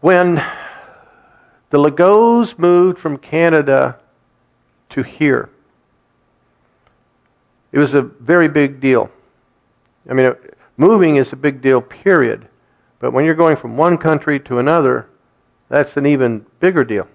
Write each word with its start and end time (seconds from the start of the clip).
When 0.00 0.36
the 1.70 1.78
Legos 1.78 2.58
moved 2.58 2.98
from 2.98 3.16
Canada 3.16 3.98
to 4.90 5.02
here, 5.02 5.50
it 7.72 7.78
was 7.78 7.94
a 7.94 8.02
very 8.02 8.48
big 8.48 8.80
deal. 8.80 9.10
I 10.08 10.12
mean, 10.12 10.32
moving 10.76 11.16
is 11.16 11.32
a 11.32 11.36
big 11.36 11.60
deal, 11.60 11.80
period. 11.80 12.46
But 13.00 13.12
when 13.12 13.24
you're 13.24 13.34
going 13.34 13.56
from 13.56 13.76
one 13.76 13.98
country 13.98 14.38
to 14.40 14.58
another, 14.58 15.08
that's 15.68 15.96
an 15.96 16.06
even 16.06 16.46
bigger 16.60 16.84
deal. 16.84 17.08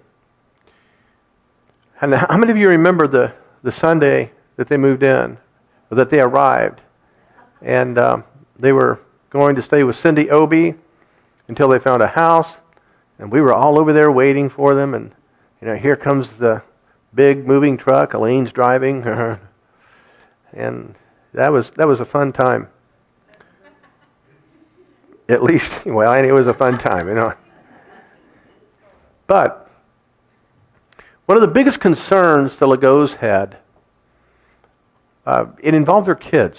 And 2.00 2.14
how 2.14 2.36
many 2.36 2.50
of 2.50 2.56
you 2.56 2.68
remember 2.68 3.06
the, 3.06 3.32
the 3.62 3.72
Sunday 3.72 4.30
that 4.56 4.68
they 4.68 4.76
moved 4.76 5.02
in, 5.02 5.38
or 5.90 5.96
that 5.96 6.10
they 6.10 6.20
arrived, 6.20 6.80
and 7.62 7.98
um, 7.98 8.24
they 8.58 8.72
were 8.72 9.00
going 9.30 9.54
to 9.56 9.62
stay 9.62 9.84
with 9.84 9.96
Cindy 9.96 10.30
Obie 10.30 10.74
until 11.48 11.68
they 11.68 11.78
found 11.78 12.02
a 12.02 12.06
house, 12.06 12.54
and 13.20 13.30
we 13.30 13.42
were 13.42 13.52
all 13.52 13.78
over 13.78 13.92
there 13.92 14.10
waiting 14.10 14.48
for 14.48 14.74
them, 14.74 14.94
and 14.94 15.12
you 15.60 15.68
know, 15.68 15.76
here 15.76 15.94
comes 15.94 16.30
the 16.30 16.62
big 17.14 17.46
moving 17.46 17.76
truck. 17.76 18.14
Elaine's 18.14 18.50
driving, 18.50 19.02
and 20.54 20.94
that 21.34 21.52
was 21.52 21.70
that 21.72 21.86
was 21.86 22.00
a 22.00 22.04
fun 22.06 22.32
time. 22.32 22.68
At 25.28 25.42
least, 25.42 25.84
well, 25.86 26.12
it 26.12 26.32
was 26.32 26.48
a 26.48 26.54
fun 26.54 26.78
time, 26.78 27.08
you 27.08 27.14
know. 27.14 27.34
But 29.26 29.70
one 31.26 31.36
of 31.36 31.42
the 31.42 31.48
biggest 31.48 31.78
concerns 31.78 32.56
the 32.56 32.66
Legos 32.66 33.14
had, 33.14 33.58
uh, 35.26 35.46
it 35.60 35.74
involved 35.74 36.08
their 36.08 36.14
kids, 36.14 36.58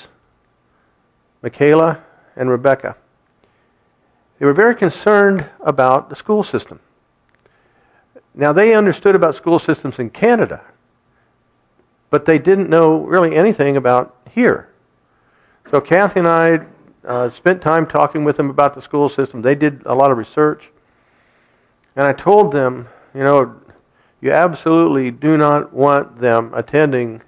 Michaela 1.41 2.03
and 2.35 2.49
Rebecca. 2.51 2.95
They 4.41 4.47
were 4.47 4.53
very 4.53 4.73
concerned 4.73 5.45
about 5.59 6.09
the 6.09 6.15
school 6.15 6.43
system. 6.43 6.79
Now, 8.33 8.51
they 8.51 8.73
understood 8.73 9.13
about 9.13 9.35
school 9.35 9.59
systems 9.59 9.99
in 9.99 10.09
Canada, 10.09 10.61
but 12.09 12.25
they 12.25 12.39
didn't 12.39 12.67
know 12.67 13.01
really 13.01 13.35
anything 13.35 13.77
about 13.77 14.17
here. 14.31 14.69
So, 15.69 15.79
Kathy 15.79 16.21
and 16.21 16.27
I 16.27 16.65
uh, 17.05 17.29
spent 17.29 17.61
time 17.61 17.85
talking 17.85 18.23
with 18.23 18.35
them 18.35 18.49
about 18.49 18.73
the 18.73 18.81
school 18.81 19.09
system. 19.09 19.43
They 19.43 19.53
did 19.53 19.83
a 19.85 19.93
lot 19.93 20.09
of 20.09 20.17
research. 20.17 20.71
And 21.95 22.07
I 22.07 22.11
told 22.11 22.51
them, 22.51 22.87
you 23.13 23.21
know, 23.21 23.55
you 24.21 24.31
absolutely 24.31 25.11
do 25.11 25.37
not 25.37 25.71
want 25.71 26.19
them 26.19 26.51
attending 26.55 27.21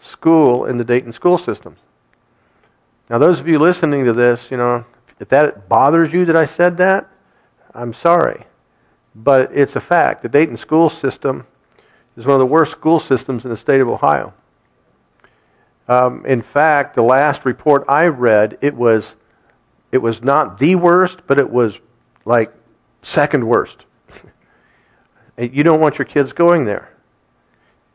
school 0.00 0.64
in 0.64 0.78
the 0.78 0.84
Dayton 0.84 1.12
school 1.12 1.36
system. 1.36 1.76
Now, 3.10 3.18
those 3.18 3.38
of 3.38 3.46
you 3.46 3.58
listening 3.58 4.06
to 4.06 4.14
this, 4.14 4.50
you 4.50 4.56
know, 4.56 4.82
if 5.20 5.28
that 5.28 5.68
bothers 5.68 6.12
you 6.12 6.24
that 6.26 6.36
I 6.36 6.46
said 6.46 6.78
that, 6.78 7.08
I'm 7.74 7.94
sorry. 7.94 8.44
But 9.14 9.50
it's 9.54 9.76
a 9.76 9.80
fact. 9.80 10.22
The 10.22 10.28
Dayton 10.28 10.56
school 10.56 10.90
system 10.90 11.46
is 12.16 12.26
one 12.26 12.34
of 12.34 12.40
the 12.40 12.46
worst 12.46 12.72
school 12.72 13.00
systems 13.00 13.44
in 13.44 13.50
the 13.50 13.56
state 13.56 13.80
of 13.80 13.88
Ohio. 13.88 14.32
Um, 15.88 16.24
in 16.26 16.42
fact, 16.42 16.94
the 16.94 17.02
last 17.02 17.44
report 17.44 17.84
I 17.88 18.06
read, 18.06 18.58
it 18.60 18.74
was 18.74 19.14
it 19.92 19.98
was 19.98 20.22
not 20.22 20.58
the 20.58 20.74
worst, 20.74 21.20
but 21.26 21.38
it 21.38 21.48
was 21.48 21.78
like 22.24 22.52
second 23.02 23.46
worst. 23.46 23.84
you 25.38 25.62
don't 25.62 25.80
want 25.80 25.98
your 25.98 26.06
kids 26.06 26.32
going 26.32 26.64
there. 26.64 26.90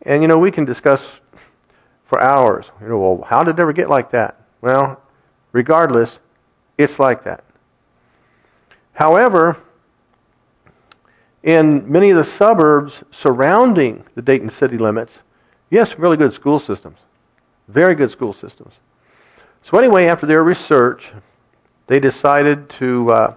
And 0.04 0.22
you 0.22 0.28
know, 0.28 0.40
we 0.40 0.52
can 0.52 0.66
discuss 0.66 1.02
for 2.06 2.22
hours. 2.22 2.66
You 2.82 2.90
know, 2.90 3.00
well, 3.00 3.28
how 3.28 3.44
did 3.44 3.58
it 3.58 3.62
ever 3.62 3.74
get 3.74 3.90
like 3.90 4.12
that? 4.12 4.40
Well, 4.62 5.02
regardless, 5.52 6.20
it's 6.80 6.98
like 6.98 7.24
that. 7.26 7.44
However, 8.94 9.58
in 11.44 11.90
many 11.92 12.10
of 12.10 12.18
the 12.18 12.24
suburbs 12.24 13.04
surrounding 13.12 14.04
the 14.16 14.22
Dayton 14.22 14.50
city 14.50 14.78
limits, 14.78 15.14
yes, 15.70 16.00
really 16.00 16.18
good 16.18 16.34
school 16.34 16.60
systems. 16.60 16.98
Very 17.68 17.96
good 17.96 18.12
school 18.12 18.34
systems. 18.34 18.74
So, 19.64 19.78
anyway, 19.78 20.06
after 20.06 20.26
their 20.26 20.44
research, 20.44 21.12
they 21.88 22.00
decided 22.00 22.70
to 22.72 23.12
uh, 23.12 23.34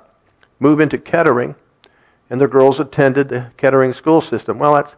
move 0.60 0.80
into 0.80 0.96
Kettering, 0.96 1.54
and 2.30 2.40
their 2.40 2.48
girls 2.48 2.78
attended 2.78 3.28
the 3.28 3.50
Kettering 3.56 3.92
school 3.92 4.20
system. 4.20 4.58
Well, 4.58 4.74
that's 4.74 4.94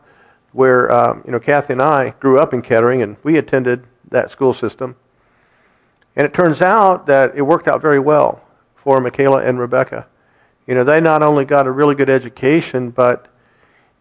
where 0.52 0.92
um, 0.92 1.22
you 1.24 1.32
know 1.32 1.40
Kathy 1.40 1.72
and 1.72 1.82
I 1.82 2.10
grew 2.20 2.38
up 2.38 2.52
in 2.52 2.60
Kettering, 2.60 3.02
and 3.02 3.16
we 3.22 3.38
attended 3.38 3.84
that 4.10 4.30
school 4.30 4.52
system. 4.52 4.96
And 6.16 6.24
it 6.26 6.34
turns 6.34 6.62
out 6.62 7.06
that 7.06 7.36
it 7.36 7.42
worked 7.42 7.68
out 7.68 7.82
very 7.82 7.98
well 7.98 8.40
for 8.76 9.00
Michaela 9.00 9.42
and 9.42 9.58
Rebecca. 9.58 10.06
You 10.66 10.74
know, 10.74 10.84
they 10.84 11.00
not 11.00 11.22
only 11.22 11.44
got 11.44 11.66
a 11.66 11.70
really 11.70 11.94
good 11.94 12.08
education, 12.08 12.90
but 12.90 13.28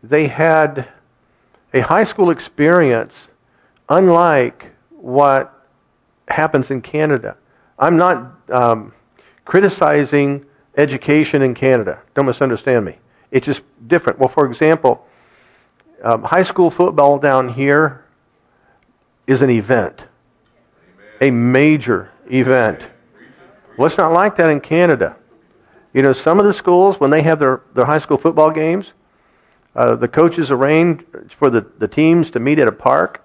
they 0.01 0.27
had 0.27 0.87
a 1.73 1.81
high 1.81 2.03
school 2.03 2.29
experience 2.29 3.13
unlike 3.89 4.71
what 4.91 5.67
happens 6.27 6.71
in 6.71 6.81
Canada. 6.81 7.35
I'm 7.77 7.97
not 7.97 8.33
um, 8.49 8.93
criticizing 9.45 10.45
education 10.77 11.41
in 11.41 11.53
Canada. 11.53 12.01
Don't 12.15 12.25
misunderstand 12.25 12.85
me. 12.85 12.97
It's 13.31 13.45
just 13.45 13.61
different. 13.87 14.19
Well, 14.19 14.29
for 14.29 14.45
example, 14.45 15.05
um, 16.03 16.23
high 16.23 16.43
school 16.43 16.69
football 16.69 17.17
down 17.17 17.49
here 17.49 18.05
is 19.25 19.41
an 19.41 19.49
event, 19.49 20.03
a 21.21 21.31
major 21.31 22.11
event. 22.31 22.81
Well, 23.77 23.87
it's 23.87 23.97
not 23.97 24.11
like 24.11 24.35
that 24.37 24.49
in 24.49 24.61
Canada. 24.61 25.15
You 25.93 26.01
know, 26.01 26.13
some 26.13 26.39
of 26.39 26.45
the 26.45 26.53
schools, 26.53 26.99
when 26.99 27.11
they 27.11 27.21
have 27.21 27.39
their, 27.39 27.61
their 27.73 27.85
high 27.85 27.99
school 27.99 28.17
football 28.17 28.51
games, 28.51 28.91
uh, 29.75 29.95
the 29.95 30.07
coaches 30.07 30.51
arrange 30.51 31.03
for 31.37 31.49
the, 31.49 31.61
the 31.79 31.87
teams 31.87 32.31
to 32.31 32.39
meet 32.39 32.59
at 32.59 32.67
a 32.67 32.71
park, 32.71 33.21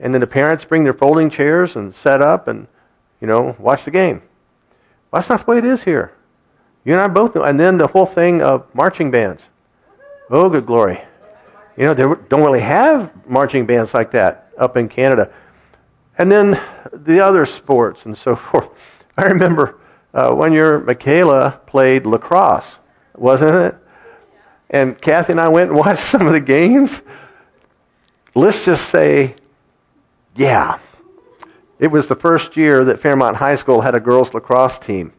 and 0.00 0.12
then 0.12 0.20
the 0.20 0.26
parents 0.26 0.64
bring 0.64 0.84
their 0.84 0.92
folding 0.92 1.30
chairs 1.30 1.76
and 1.76 1.94
set 1.94 2.20
up 2.20 2.48
and, 2.48 2.66
you 3.20 3.26
know, 3.26 3.56
watch 3.58 3.84
the 3.84 3.90
game. 3.90 4.22
Well, 5.10 5.20
that's 5.20 5.28
not 5.28 5.44
the 5.44 5.50
way 5.50 5.58
it 5.58 5.64
is 5.64 5.82
here. 5.82 6.12
You 6.84 6.92
and 6.92 7.00
I 7.00 7.08
both 7.08 7.34
know. 7.34 7.44
And 7.44 7.58
then 7.58 7.78
the 7.78 7.86
whole 7.86 8.06
thing 8.06 8.42
of 8.42 8.66
marching 8.74 9.10
bands. 9.10 9.42
Oh, 10.30 10.50
good 10.50 10.66
glory. 10.66 11.00
You 11.76 11.84
know, 11.84 11.94
they 11.94 12.02
don't 12.02 12.42
really 12.42 12.60
have 12.60 13.10
marching 13.28 13.66
bands 13.66 13.94
like 13.94 14.10
that 14.12 14.50
up 14.58 14.76
in 14.76 14.88
Canada. 14.88 15.32
And 16.16 16.30
then 16.30 16.60
the 16.92 17.20
other 17.20 17.46
sports 17.46 18.04
and 18.04 18.16
so 18.16 18.36
forth. 18.50 18.68
I 19.16 19.26
remember 19.26 19.78
uh, 20.12 20.32
one 20.32 20.52
year 20.52 20.80
Michaela 20.80 21.60
played 21.66 22.06
lacrosse, 22.06 22.66
wasn't 23.14 23.54
it? 23.54 23.76
And 24.70 25.00
Kathy 25.00 25.32
and 25.32 25.40
I 25.40 25.48
went 25.48 25.70
and 25.70 25.78
watched 25.84 26.02
some 26.04 26.26
of 26.26 26.32
the 26.32 26.40
games. 26.40 27.00
Let's 28.34 28.64
just 28.64 28.88
say, 28.90 29.36
yeah, 30.34 30.78
it 31.78 31.88
was 31.88 32.06
the 32.06 32.16
first 32.16 32.56
year 32.56 32.84
that 32.86 33.00
Fairmont 33.00 33.36
High 33.36 33.56
School 33.56 33.80
had 33.80 33.94
a 33.94 34.00
girls 34.00 34.34
lacrosse 34.34 34.78
team. 34.78 35.12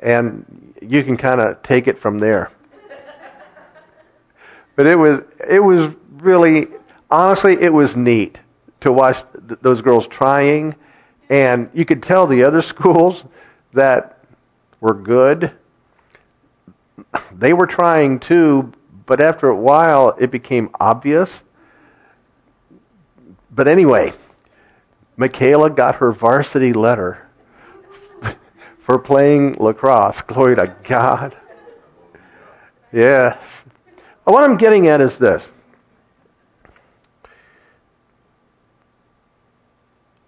And 0.00 0.74
you 0.82 1.04
can 1.04 1.16
kind 1.16 1.40
of 1.40 1.62
take 1.62 1.86
it 1.86 1.98
from 1.98 2.18
there. 2.18 2.50
But 4.76 4.86
it 4.86 4.96
was 4.96 5.20
it 5.48 5.60
was 5.62 5.94
really 6.16 6.68
honestly 7.10 7.56
it 7.60 7.72
was 7.72 7.94
neat 7.94 8.38
to 8.80 8.92
watch 8.92 9.22
th- 9.48 9.60
those 9.60 9.82
girls 9.82 10.06
trying 10.06 10.74
and 11.30 11.70
you 11.72 11.84
could 11.84 12.02
tell 12.02 12.26
the 12.26 12.44
other 12.44 12.62
schools 12.74 13.24
that 13.72 14.18
were 14.80 14.94
good. 14.94 15.50
They 17.32 17.52
were 17.52 17.66
trying 17.66 18.20
too, 18.20 18.72
but 19.06 19.20
after 19.20 19.48
a 19.48 19.56
while 19.56 20.14
it 20.18 20.30
became 20.30 20.70
obvious. 20.80 21.42
But 23.50 23.68
anyway, 23.68 24.12
Michaela 25.16 25.70
got 25.70 25.96
her 25.96 26.12
varsity 26.12 26.72
letter 26.72 27.28
for 28.84 28.98
playing 28.98 29.54
lacrosse. 29.54 30.22
Glory 30.22 30.56
to 30.56 30.74
God. 30.82 31.36
Yes. 32.92 33.38
What 34.24 34.42
I'm 34.42 34.56
getting 34.56 34.88
at 34.88 35.00
is 35.00 35.18
this. 35.18 35.46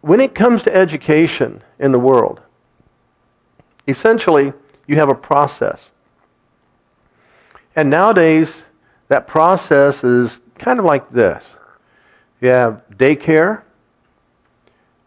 When 0.07 0.21
it 0.21 0.35
comes 0.35 0.63
to 0.63 0.75
education 0.75 1.63
in 1.79 1.93
the 1.93 1.99
world, 1.99 2.41
Essentially, 3.87 4.53
you 4.87 4.97
have 4.97 5.09
a 5.09 5.15
process. 5.15 5.81
And 7.77 7.91
nowadays, 7.91 8.55
that 9.09 9.27
process 9.27 10.03
is 10.03 10.39
kind 10.59 10.79
of 10.79 10.85
like 10.85 11.11
this 11.11 11.45
you 12.41 12.49
have 12.51 12.85
daycare, 12.91 13.63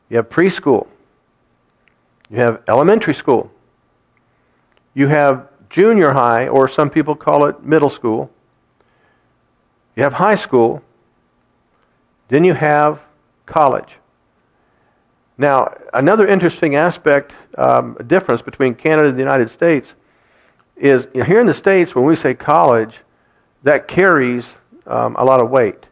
you 0.09 0.17
have 0.17 0.29
preschool, 0.29 0.87
you 2.29 2.37
have 2.37 2.63
elementary 2.67 3.13
school, 3.13 3.51
you 4.93 5.07
have 5.07 5.47
junior 5.69 6.11
high, 6.11 6.47
or 6.47 6.67
some 6.67 6.89
people 6.89 7.15
call 7.15 7.45
it 7.45 7.63
middle 7.63 7.89
school, 7.89 8.31
you 9.95 10.03
have 10.03 10.13
high 10.13 10.35
school, 10.35 10.81
then 12.29 12.43
you 12.43 12.53
have 12.53 12.99
college. 13.45 13.98
Now, 15.39 15.73
another 15.93 16.27
interesting 16.27 16.75
aspect, 16.75 17.31
um, 17.57 17.97
difference 18.07 18.41
between 18.41 18.75
Canada 18.75 19.07
and 19.07 19.17
the 19.17 19.21
United 19.21 19.49
States 19.49 19.93
is 20.75 21.07
you 21.13 21.21
know, 21.21 21.25
here 21.25 21.39
in 21.39 21.47
the 21.47 21.53
States, 21.53 21.95
when 21.95 22.03
we 22.03 22.17
say 22.17 22.33
college, 22.33 22.93
that 23.63 23.87
carries 23.87 24.49
um, 24.85 25.15
a 25.17 25.23
lot 25.23 25.39
of 25.39 25.49
weight. 25.49 25.85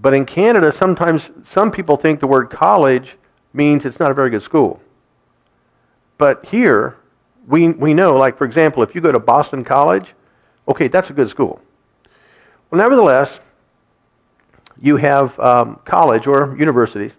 But 0.00 0.14
in 0.14 0.24
Canada, 0.24 0.72
sometimes 0.72 1.28
some 1.50 1.70
people 1.70 1.98
think 1.98 2.18
the 2.18 2.26
word 2.26 2.48
college 2.48 3.18
means 3.52 3.84
it's 3.84 4.00
not 4.00 4.10
a 4.10 4.14
very 4.14 4.30
good 4.30 4.42
school. 4.42 4.80
But 6.16 6.46
here, 6.46 6.96
we, 7.46 7.68
we 7.72 7.92
know, 7.92 8.16
like 8.16 8.38
for 8.38 8.46
example, 8.46 8.82
if 8.82 8.94
you 8.94 9.02
go 9.02 9.12
to 9.12 9.20
Boston 9.20 9.64
College, 9.64 10.14
okay, 10.66 10.88
that's 10.88 11.10
a 11.10 11.12
good 11.12 11.28
school. 11.28 11.60
Well, 12.70 12.80
nevertheless, 12.80 13.38
you 14.80 14.96
have 14.96 15.38
um, 15.38 15.78
college 15.84 16.26
or 16.26 16.56
universities. 16.58 17.12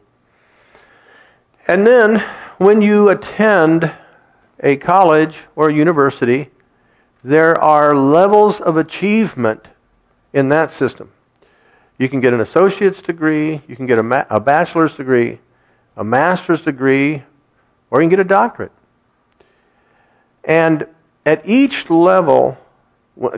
And 1.67 1.87
then 1.87 2.19
when 2.57 2.81
you 2.81 3.09
attend 3.09 3.91
a 4.59 4.75
college 4.77 5.35
or 5.55 5.69
a 5.69 5.73
university, 5.73 6.49
there 7.23 7.59
are 7.61 7.95
levels 7.95 8.59
of 8.59 8.77
achievement 8.77 9.65
in 10.33 10.49
that 10.49 10.71
system. 10.71 11.09
You 11.97 12.09
can 12.09 12.19
get 12.19 12.33
an 12.33 12.41
associate's 12.41 13.01
degree, 13.01 13.61
you 13.67 13.75
can 13.75 13.85
get 13.85 13.97
a, 13.97 14.03
ma- 14.03 14.25
a 14.29 14.39
bachelor's 14.39 14.93
degree, 14.95 15.39
a 15.95 16.03
master's 16.03 16.61
degree, 16.61 17.23
or 17.91 18.01
you 18.01 18.05
can 18.05 18.09
get 18.09 18.19
a 18.19 18.27
doctorate. 18.27 18.71
And 20.43 20.87
at 21.25 21.47
each 21.47 21.89
level, 21.89 22.57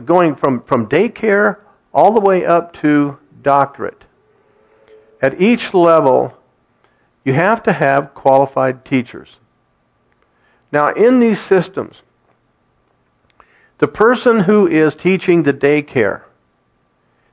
going 0.04 0.34
from, 0.34 0.62
from 0.62 0.88
daycare 0.88 1.58
all 1.92 2.12
the 2.12 2.20
way 2.20 2.44
up 2.44 2.72
to 2.80 3.18
doctorate, 3.42 4.02
at 5.22 5.40
each 5.40 5.72
level, 5.72 6.36
you 7.26 7.32
have 7.32 7.64
to 7.64 7.72
have 7.72 8.14
qualified 8.14 8.84
teachers. 8.84 9.28
Now, 10.70 10.92
in 10.92 11.18
these 11.18 11.40
systems, 11.40 12.00
the 13.78 13.88
person 13.88 14.38
who 14.38 14.68
is 14.68 14.94
teaching 14.94 15.42
the 15.42 15.52
daycare, 15.52 16.22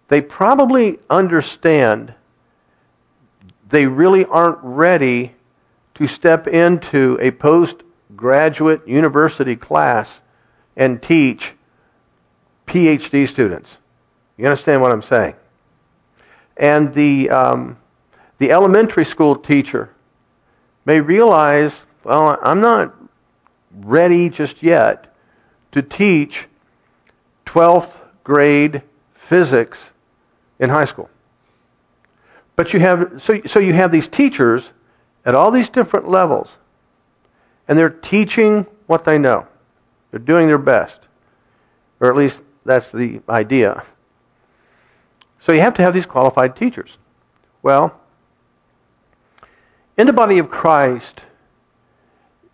they 0.07 0.19
probably 0.19 0.97
understand 1.11 2.11
they 3.69 3.85
really 3.85 4.25
aren't 4.25 4.57
ready 4.63 5.35
to 5.93 6.07
step 6.07 6.47
into 6.47 7.19
a 7.21 7.29
postgraduate 7.29 8.87
university 8.87 9.55
class 9.55 10.09
and 10.75 11.03
teach 11.03 11.53
PhD 12.65 13.27
students. 13.27 13.69
You 14.37 14.45
understand 14.45 14.81
what 14.81 14.91
I'm 14.91 15.03
saying? 15.03 15.35
And 16.57 16.95
the 16.95 17.29
um, 17.29 17.77
the 18.43 18.51
elementary 18.51 19.05
school 19.05 19.37
teacher 19.37 19.89
may 20.83 20.99
realize, 20.99 21.79
well, 22.03 22.37
I'm 22.43 22.59
not 22.59 22.93
ready 23.79 24.27
just 24.27 24.61
yet 24.61 25.15
to 25.71 25.81
teach 25.81 26.45
12th 27.45 27.93
grade 28.25 28.81
physics 29.15 29.79
in 30.59 30.69
high 30.69 30.83
school. 30.83 31.09
But 32.57 32.73
you 32.73 32.81
have 32.81 33.21
so 33.23 33.39
so 33.45 33.59
you 33.59 33.71
have 33.71 33.93
these 33.93 34.09
teachers 34.09 34.69
at 35.25 35.35
all 35.35 35.49
these 35.49 35.69
different 35.69 36.09
levels 36.09 36.49
and 37.69 37.79
they're 37.79 37.89
teaching 37.89 38.67
what 38.87 39.05
they 39.05 39.17
know. 39.17 39.47
They're 40.11 40.19
doing 40.19 40.47
their 40.47 40.57
best. 40.57 40.99
Or 42.01 42.09
at 42.09 42.17
least 42.17 42.41
that's 42.65 42.89
the 42.89 43.21
idea. 43.29 43.85
So 45.39 45.53
you 45.53 45.61
have 45.61 45.75
to 45.75 45.81
have 45.81 45.93
these 45.93 46.05
qualified 46.05 46.57
teachers. 46.57 46.97
Well, 47.61 48.01
in 49.97 50.07
the 50.07 50.13
body 50.13 50.39
of 50.39 50.49
Christ, 50.49 51.21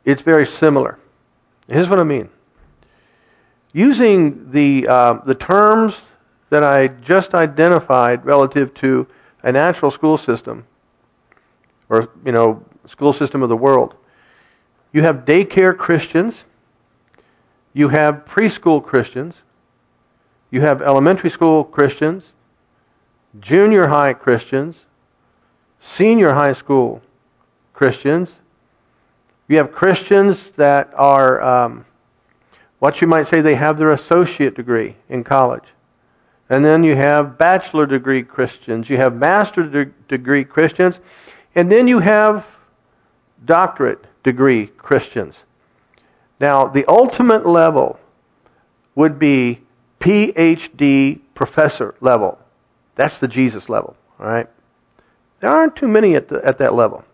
it's 0.05 0.21
very 0.21 0.45
similar. 0.45 0.99
Here's 1.67 1.87
what 1.87 1.99
I 1.99 2.03
mean. 2.03 2.29
Using 3.73 4.51
the, 4.51 4.87
uh, 4.87 5.13
the 5.25 5.35
terms 5.35 6.01
that 6.49 6.63
I 6.63 6.87
just 6.87 7.35
identified 7.35 8.25
relative 8.25 8.73
to 8.75 9.07
a 9.43 9.51
natural 9.51 9.91
school 9.91 10.17
system, 10.17 10.65
or, 11.89 12.09
you 12.25 12.31
know, 12.31 12.63
school 12.87 13.13
system 13.13 13.43
of 13.43 13.49
the 13.49 13.55
world, 13.55 13.95
you 14.91 15.03
have 15.03 15.25
daycare 15.25 15.77
Christians, 15.77 16.43
you 17.73 17.87
have 17.89 18.25
preschool 18.25 18.83
Christians, 18.83 19.35
you 20.49 20.61
have 20.61 20.81
elementary 20.81 21.29
school 21.29 21.63
Christians, 21.63 22.23
junior 23.39 23.87
high 23.87 24.13
Christians, 24.13 24.75
senior 25.79 26.33
high 26.33 26.53
school 26.53 27.01
Christians. 27.79 28.29
You 29.47 29.55
have 29.55 29.71
Christians 29.71 30.51
that 30.57 30.91
are, 30.97 31.41
um, 31.41 31.85
what 32.79 32.99
you 32.99 33.07
might 33.07 33.29
say, 33.29 33.39
they 33.39 33.55
have 33.55 33.77
their 33.77 33.91
associate 33.91 34.53
degree 34.53 34.97
in 35.07 35.23
college. 35.23 35.63
And 36.49 36.65
then 36.65 36.83
you 36.83 36.97
have 36.97 37.37
bachelor 37.37 37.85
degree 37.85 38.21
Christians. 38.21 38.89
You 38.89 38.97
have 38.97 39.15
master 39.15 39.63
de- 39.63 39.91
degree 40.09 40.43
Christians. 40.43 40.99
And 41.55 41.71
then 41.71 41.87
you 41.87 41.99
have 41.99 42.45
doctorate 43.45 44.03
degree 44.23 44.67
Christians. 44.67 45.35
Now, 46.41 46.67
the 46.67 46.85
ultimate 46.89 47.45
level 47.45 47.97
would 48.95 49.17
be 49.17 49.61
PhD 50.01 51.21
professor 51.33 51.95
level. 52.01 52.39
That's 52.95 53.19
the 53.19 53.27
Jesus 53.29 53.69
level, 53.69 53.95
all 54.19 54.27
right? 54.27 54.49
There 55.39 55.49
aren't 55.49 55.77
too 55.77 55.87
many 55.87 56.15
at, 56.15 56.27
the, 56.27 56.45
at 56.45 56.57
that 56.57 56.73
level. 56.73 57.05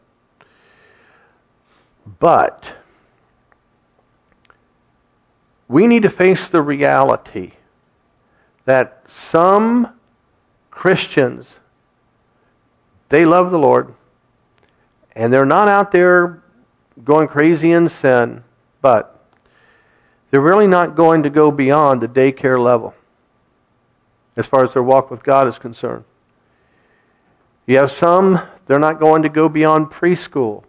But 2.20 2.74
we 5.68 5.88
need 5.88 6.04
to 6.04 6.10
face 6.10 6.48
the 6.48 6.62
reality 6.62 7.52
that 8.66 9.04
some 9.08 9.94
Christians, 10.72 11.48
they 13.10 13.26
love 13.26 13.52
the 13.52 13.60
Lord, 13.60 13.94
and 15.16 15.32
they're 15.32 15.46
not 15.46 15.68
out 15.68 15.92
there 15.92 16.44
going 17.04 17.28
crazy 17.28 17.72
in 17.72 17.90
sin, 17.90 18.44
but 18.82 19.24
they're 20.30 20.42
really 20.42 20.68
not 20.68 20.96
going 20.96 21.24
to 21.24 21.30
go 21.30 21.52
beyond 21.52 22.02
the 22.02 22.08
daycare 22.08 22.62
level 22.62 22.94
as 24.36 24.46
far 24.46 24.64
as 24.64 24.74
their 24.74 24.84
walk 24.84 25.10
with 25.12 25.24
God 25.24 25.48
is 25.48 25.58
concerned. 25.58 26.04
You 27.68 27.78
have 27.78 27.92
some, 27.92 28.42
they're 28.68 28.80
not 28.80 29.00
going 29.00 29.24
to 29.24 29.30
go 29.30 29.50
beyond 29.50 29.88
preschool. 29.88 30.64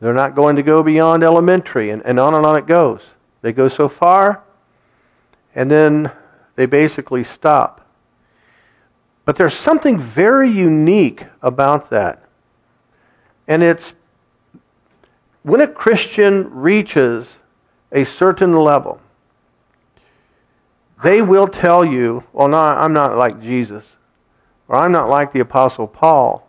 They're 0.00 0.14
not 0.14 0.34
going 0.34 0.56
to 0.56 0.62
go 0.62 0.82
beyond 0.82 1.22
elementary, 1.22 1.90
and, 1.90 2.02
and 2.04 2.20
on 2.20 2.34
and 2.34 2.44
on 2.44 2.58
it 2.58 2.66
goes. 2.66 3.00
They 3.42 3.52
go 3.52 3.68
so 3.68 3.88
far, 3.88 4.42
and 5.54 5.70
then 5.70 6.10
they 6.56 6.66
basically 6.66 7.24
stop. 7.24 7.80
But 9.24 9.36
there's 9.36 9.54
something 9.54 9.98
very 9.98 10.50
unique 10.50 11.24
about 11.42 11.90
that. 11.90 12.24
And 13.48 13.62
it's 13.62 13.94
when 15.42 15.60
a 15.60 15.68
Christian 15.68 16.50
reaches 16.50 17.26
a 17.92 18.04
certain 18.04 18.56
level, 18.56 19.00
they 21.02 21.22
will 21.22 21.48
tell 21.48 21.84
you, 21.84 22.24
well, 22.32 22.48
no, 22.48 22.58
I'm 22.58 22.92
not 22.92 23.16
like 23.16 23.40
Jesus, 23.40 23.84
or 24.68 24.76
I'm 24.76 24.92
not 24.92 25.08
like 25.08 25.32
the 25.32 25.40
Apostle 25.40 25.86
Paul. 25.86 26.48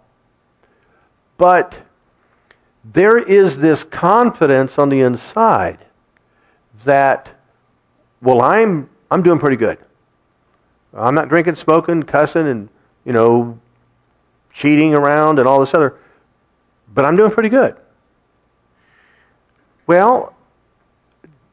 But 1.38 1.78
there 2.94 3.18
is 3.18 3.58
this 3.58 3.84
confidence 3.84 4.78
on 4.78 4.90
the 4.90 5.02
inside 5.02 5.80
that, 6.84 7.30
well, 8.22 8.42
I'm 8.42 8.90
I'm 9.10 9.24
doing 9.24 9.40
pretty 9.40 9.56
good. 9.56 9.78
I'm 10.94 11.16
not 11.16 11.30
drinking, 11.30 11.56
smoking, 11.56 12.04
cussing, 12.04 12.48
and 12.48 12.70
you 13.04 13.14
know, 13.14 13.60
cheating 14.54 14.94
around 14.94 15.40
and 15.40 15.48
all 15.48 15.60
this 15.60 15.74
other, 15.74 15.98
but 16.94 17.06
I'm 17.06 17.16
doing 17.16 17.32
pretty 17.32 17.50
good. 17.50 17.76
Well, 19.88 20.34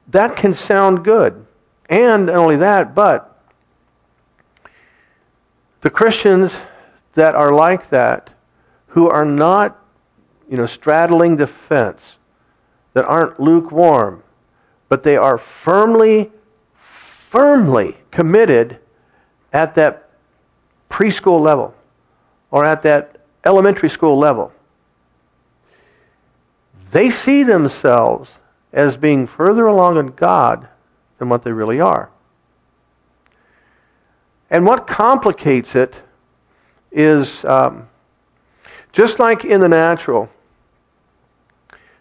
that 0.09 0.37
can 0.37 0.55
sound 0.55 1.05
good, 1.05 1.47
and 1.89 2.27
not 2.27 2.37
only 2.37 2.57
that, 2.57 2.95
but 2.95 3.41
the 5.81 5.91
Christians 5.91 6.57
that 7.15 7.35
are 7.35 7.53
like 7.53 7.91
that, 7.91 8.31
who 8.89 9.09
are 9.09 9.25
not 9.25 9.82
you 10.49 10.57
know, 10.57 10.67
straddling 10.67 11.37
the 11.37 11.47
fence, 11.47 12.17
that 12.95 13.05
aren't 13.05 13.41
lukewarm, 13.41 14.23
but 14.89 15.03
they 15.03 15.17
are 15.17 15.39
firmly, 15.39 16.31
firmly 16.75 17.97
committed 18.11 18.79
at 19.53 19.75
that 19.75 20.11
preschool 20.91 21.41
level 21.41 21.75
or 22.51 22.65
at 22.65 22.83
that 22.83 23.17
elementary 23.45 23.89
school 23.89 24.19
level. 24.19 24.53
They 26.91 27.11
see 27.11 27.43
themselves 27.43 28.31
as 28.73 28.97
being 28.97 29.27
further 29.27 29.67
along 29.67 29.99
in 29.99 30.09
God 30.09 30.69
than 31.19 31.29
what 31.29 31.43
they 31.43 31.53
really 31.53 31.81
are. 31.81 32.11
And 34.51 34.67
what 34.67 34.87
complicates 34.87 35.75
it 35.75 35.95
is 36.91 37.43
um, 37.47 37.89
just 38.93 39.19
like 39.19 39.45
in 39.45 39.61
the 39.61 39.69
natural, 39.69 40.29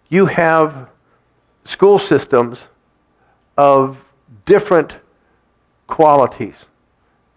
you 0.10 0.26
have 0.26 0.90
school 1.66 1.98
systems 1.98 2.66
of 3.58 4.04
different 4.46 4.96
qualities. 5.88 6.56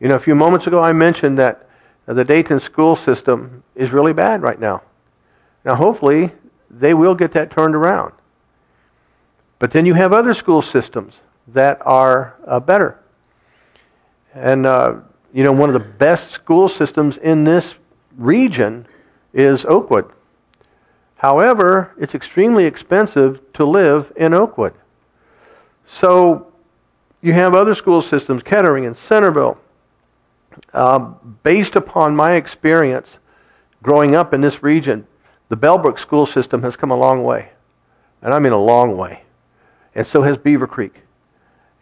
You 0.01 0.09
know, 0.09 0.17
a 0.17 0.21
few 0.21 0.35
moments 0.35 0.67
ago 0.67 0.83
I 0.83 0.93
mentioned 0.93 1.39
that 1.39 1.69
the 2.07 2.25
Dayton 2.25 2.61
school 2.61 2.97
system 2.97 3.63
is 3.75 3.93
really 3.93 4.13
bad 4.13 4.43
right 4.43 4.59
now. 4.59 4.83
Now, 5.65 5.77
hopefully, 5.77 6.31
they 6.71 6.93
will 6.93 7.15
get 7.15 7.33
that 7.33 7.51
turned 7.51 7.75
around. 7.75 8.13
But 9.59 9.71
then 9.71 9.87
you 9.87 9.95
have 9.95 10.13
other 10.13 10.35
school 10.35 10.61
systems 10.61 11.15
that 11.49 11.81
are 11.87 12.37
uh, 12.47 12.61
better. 12.61 12.99
And, 14.35 14.67
uh, 14.67 14.97
you 15.33 15.45
know, 15.45 15.53
one 15.53 15.71
of 15.71 15.75
the 15.75 15.81
best 15.81 16.31
school 16.33 16.69
systems 16.69 17.17
in 17.19 17.45
this 17.45 17.75
region 18.17 18.87
is 19.35 19.67
Oakwood. 19.67 20.11
However, 21.17 21.93
it's 21.99 22.15
extremely 22.15 22.65
expensive 22.65 23.41
to 23.55 23.65
live 23.65 24.13
in 24.17 24.33
Oakwood. 24.33 24.75
So 25.87 26.53
you 27.21 27.33
have 27.33 27.55
other 27.55 27.75
school 27.75 28.01
systems, 28.01 28.43
Kettering 28.43 28.87
and 28.87 28.97
Centerville. 28.97 29.59
Uh, 30.73 30.99
based 31.43 31.75
upon 31.75 32.15
my 32.15 32.35
experience 32.35 33.19
growing 33.83 34.15
up 34.15 34.33
in 34.33 34.41
this 34.41 34.63
region, 34.63 35.07
the 35.49 35.57
Bellbrook 35.57 35.99
school 35.99 36.27
system 36.27 36.63
has 36.63 36.77
come 36.77 36.91
a 36.91 36.97
long 36.97 37.25
way. 37.25 37.51
And 38.23 38.33
I 38.33 38.39
mean 38.39 38.53
a 38.53 38.63
long 38.63 38.97
way. 38.97 39.23
And 39.95 40.07
so 40.07 40.23
has 40.23 40.37
Beavercreek. 40.37 40.93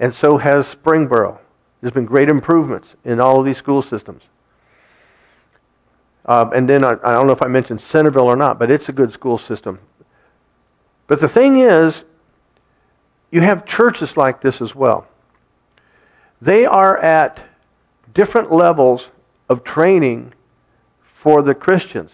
And 0.01 0.15
so 0.15 0.37
has 0.39 0.73
Springboro. 0.73 1.39
There's 1.81 1.93
been 1.93 2.07
great 2.07 2.29
improvements 2.29 2.89
in 3.05 3.21
all 3.21 3.41
of 3.41 3.47
these 3.47 3.59
school 3.59 3.83
systems. 3.83 4.23
Um, 6.27 6.53
and 6.53 6.69
then 6.69 6.85
I, 6.85 6.93
I 7.03 7.13
don't 7.15 7.27
know 7.27 7.33
if 7.33 7.43
I 7.43 7.49
mentioned 7.49 7.81
Centerville 7.81 8.27
or 8.27 8.37
not, 8.37 8.59
but 8.59 8.71
it's 8.71 8.89
a 8.89 8.93
good 8.93 9.13
school 9.13 9.39
system. 9.39 9.79
But 11.07 11.21
the 11.21 11.29
thing 11.29 11.59
is, 11.59 12.05
you 13.31 13.41
have 13.41 13.67
churches 13.67 14.17
like 14.17 14.41
this 14.41 14.61
as 14.61 14.75
well. 14.75 15.07
They 16.41 16.65
are 16.65 16.99
at 16.99 17.41
different 18.15 18.53
levels 18.53 19.09
of 19.49 19.65
training 19.65 20.33
for 21.03 21.43
the 21.43 21.55
Christians. 21.55 22.11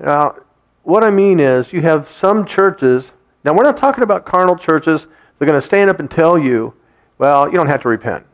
Now, 0.00 0.36
what 0.82 1.04
I 1.04 1.10
mean 1.10 1.40
is, 1.40 1.72
you 1.72 1.82
have 1.82 2.10
some 2.10 2.46
churches. 2.46 3.10
Now, 3.44 3.52
we're 3.52 3.64
not 3.64 3.76
talking 3.76 4.04
about 4.04 4.24
carnal 4.24 4.56
churches. 4.56 5.06
They're 5.38 5.46
going 5.46 5.60
to 5.60 5.66
stand 5.66 5.90
up 5.90 6.00
and 6.00 6.10
tell 6.10 6.38
you, 6.38 6.72
well, 7.18 7.46
you 7.46 7.54
don't 7.54 7.66
have 7.66 7.82
to 7.82 7.88
repent. 7.88 8.24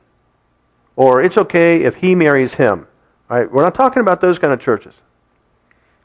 Or 0.96 1.22
it's 1.22 1.36
okay 1.36 1.82
if 1.82 1.96
he 1.96 2.14
marries 2.14 2.54
him. 2.54 2.86
We're 3.28 3.62
not 3.62 3.74
talking 3.74 4.00
about 4.00 4.20
those 4.20 4.38
kind 4.38 4.52
of 4.52 4.60
churches. 4.60 4.94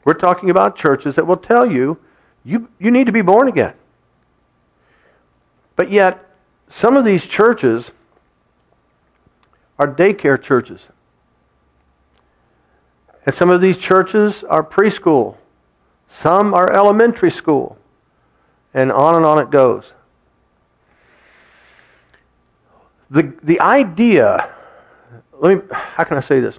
We're 0.04 0.14
talking 0.14 0.50
about 0.50 0.76
churches 0.76 1.14
that 1.16 1.26
will 1.26 1.36
tell 1.36 1.70
you, 1.70 1.98
you, 2.44 2.68
you 2.78 2.90
need 2.90 3.06
to 3.06 3.12
be 3.12 3.22
born 3.22 3.48
again. 3.48 3.74
But 5.76 5.90
yet, 5.90 6.26
some 6.68 6.96
of 6.96 7.04
these 7.04 7.24
churches 7.24 7.90
are 9.78 9.86
daycare 9.86 10.40
churches. 10.40 10.80
And 13.26 13.34
some 13.34 13.50
of 13.50 13.60
these 13.60 13.76
churches 13.76 14.42
are 14.44 14.64
preschool. 14.64 15.36
Some 16.08 16.54
are 16.54 16.72
elementary 16.72 17.30
school. 17.30 17.76
And 18.72 18.90
on 18.90 19.16
and 19.16 19.26
on 19.26 19.38
it 19.38 19.50
goes. 19.50 19.84
The, 23.10 23.34
the 23.42 23.60
idea, 23.60 24.52
let 25.38 25.56
me, 25.56 25.62
how 25.70 26.04
can 26.04 26.16
I 26.16 26.20
say 26.20 26.40
this? 26.40 26.58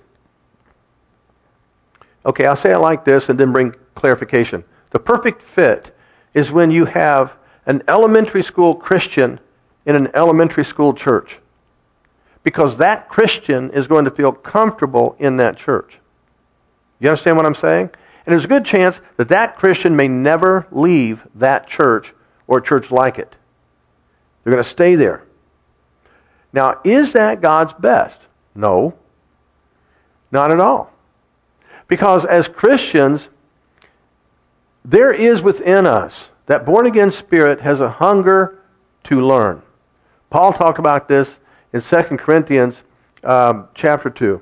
Okay, 2.25 2.45
I'll 2.45 2.55
say 2.55 2.71
it 2.71 2.79
like 2.79 3.03
this 3.03 3.29
and 3.29 3.39
then 3.39 3.51
bring 3.51 3.73
clarification. 3.95 4.63
The 4.91 4.99
perfect 4.99 5.41
fit 5.41 5.95
is 6.33 6.51
when 6.51 6.71
you 6.71 6.85
have 6.85 7.33
an 7.65 7.83
elementary 7.87 8.43
school 8.43 8.75
Christian 8.75 9.39
in 9.85 9.95
an 9.95 10.09
elementary 10.13 10.63
school 10.63 10.93
church. 10.93 11.39
Because 12.43 12.77
that 12.77 13.09
Christian 13.09 13.71
is 13.71 13.87
going 13.87 14.05
to 14.05 14.11
feel 14.11 14.31
comfortable 14.31 15.15
in 15.19 15.37
that 15.37 15.57
church. 15.57 15.97
You 16.99 17.09
understand 17.09 17.37
what 17.37 17.45
I'm 17.45 17.55
saying? 17.55 17.89
And 18.25 18.33
there's 18.33 18.45
a 18.45 18.49
good 18.49 18.65
chance 18.65 18.99
that 19.17 19.29
that 19.29 19.57
Christian 19.57 19.95
may 19.95 20.07
never 20.07 20.67
leave 20.71 21.25
that 21.35 21.67
church 21.67 22.13
or 22.47 22.59
a 22.59 22.63
church 22.63 22.91
like 22.91 23.17
it. 23.17 23.35
They're 24.43 24.53
going 24.53 24.63
to 24.63 24.69
stay 24.69 24.95
there. 24.95 25.23
Now, 26.53 26.81
is 26.83 27.13
that 27.13 27.41
God's 27.41 27.73
best? 27.73 28.19
No. 28.53 28.93
Not 30.31 30.51
at 30.51 30.59
all. 30.59 30.90
Because 31.91 32.23
as 32.23 32.47
Christians, 32.47 33.27
there 34.85 35.11
is 35.11 35.41
within 35.41 35.85
us, 35.85 36.29
that 36.45 36.65
born 36.65 36.85
again 36.85 37.11
spirit 37.11 37.59
has 37.59 37.81
a 37.81 37.89
hunger 37.89 38.59
to 39.03 39.19
learn. 39.19 39.61
Paul 40.29 40.53
talked 40.53 40.79
about 40.79 41.09
this 41.09 41.29
in 41.73 41.81
2 41.81 42.01
Corinthians 42.15 42.81
um, 43.25 43.67
chapter 43.75 44.09
2. 44.09 44.41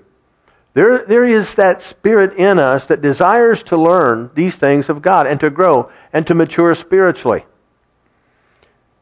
There, 0.75 1.03
there 1.08 1.25
is 1.25 1.56
that 1.56 1.82
spirit 1.82 2.38
in 2.38 2.60
us 2.60 2.86
that 2.86 3.01
desires 3.01 3.63
to 3.63 3.77
learn 3.77 4.29
these 4.36 4.56
things 4.56 4.88
of 4.88 5.01
God 5.01 5.25
and 5.25 5.39
to 5.39 5.50
grow 5.50 5.91
and 6.13 6.27
to 6.27 6.36
mature 6.36 6.75
spiritually. 6.75 7.46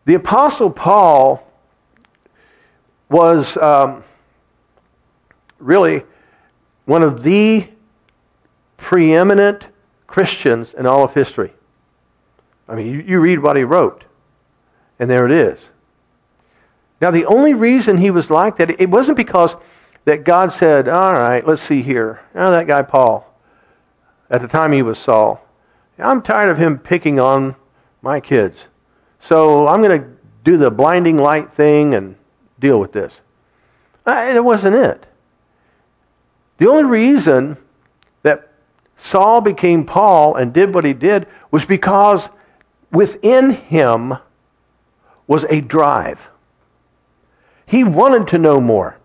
The 0.05 0.13
Apostle 0.13 0.69
Paul 0.69 1.45
was 3.09 3.57
um, 3.57 4.05
really 5.59 6.05
one 6.85 7.03
of 7.03 7.21
the 7.21 7.67
preeminent 8.77 9.67
Christians 10.07 10.73
in 10.73 10.85
all 10.85 11.03
of 11.03 11.13
history. 11.13 11.53
I 12.69 12.75
mean, 12.75 12.87
you, 12.87 12.99
you 13.01 13.19
read 13.19 13.39
what 13.39 13.57
he 13.57 13.63
wrote, 13.63 14.03
and 14.99 15.09
there 15.09 15.25
it 15.25 15.31
is. 15.31 15.59
Now, 17.01 17.11
the 17.11 17.25
only 17.25 17.53
reason 17.53 17.97
he 17.97 18.11
was 18.11 18.29
like 18.29 18.57
that, 18.57 18.81
it 18.81 18.89
wasn't 18.89 19.17
because 19.17 19.55
that 20.05 20.23
God 20.23 20.51
said, 20.53 20.87
all 20.87 21.13
right, 21.13 21.45
let's 21.45 21.61
see 21.61 21.81
here. 21.81 22.21
Now, 22.33 22.49
that 22.51 22.67
guy 22.67 22.81
Paul, 22.81 23.31
at 24.29 24.41
the 24.41 24.47
time 24.47 24.71
he 24.71 24.81
was 24.81 24.97
Saul, 24.97 25.43
I'm 25.99 26.21
tired 26.21 26.49
of 26.49 26.57
him 26.57 26.79
picking 26.79 27.19
on 27.19 27.55
my 28.01 28.19
kids. 28.19 28.57
So 29.21 29.67
I'm 29.67 29.81
going 29.81 30.01
to 30.01 30.09
do 30.43 30.57
the 30.57 30.71
blinding 30.71 31.17
light 31.17 31.53
thing 31.53 31.95
and 31.95 32.15
deal 32.59 32.79
with 32.79 32.91
this. 32.91 33.13
Uh, 34.05 34.33
that 34.33 34.43
wasn't 34.43 34.75
it. 34.75 35.05
The 36.57 36.69
only 36.69 36.85
reason 36.85 37.57
Saul 38.97 39.41
became 39.41 39.85
Paul 39.85 40.35
and 40.35 40.53
did 40.53 40.73
what 40.73 40.85
he 40.85 40.93
did 40.93 41.27
was 41.51 41.65
because 41.65 42.27
within 42.91 43.51
him 43.51 44.17
was 45.27 45.43
a 45.43 45.61
drive. 45.61 46.19
He 47.65 47.83
wanted 47.83 48.29
to 48.29 48.37
know 48.37 48.59
more. 48.59 48.97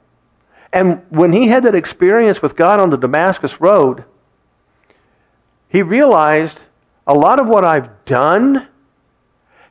And 0.73 1.03
when 1.11 1.33
he 1.33 1.49
had 1.49 1.65
that 1.65 1.75
experience 1.75 2.41
with 2.41 2.57
God 2.57 2.81
on 2.81 2.91
the 2.91 2.97
Damascus 2.97 3.61
Road, 3.61 4.05
he 5.69 5.83
realized 5.83 6.59
a 7.07 7.15
lot 7.15 7.41
of 7.41 7.47
what 7.47 7.65
I've 7.65 8.05
done 8.05 8.67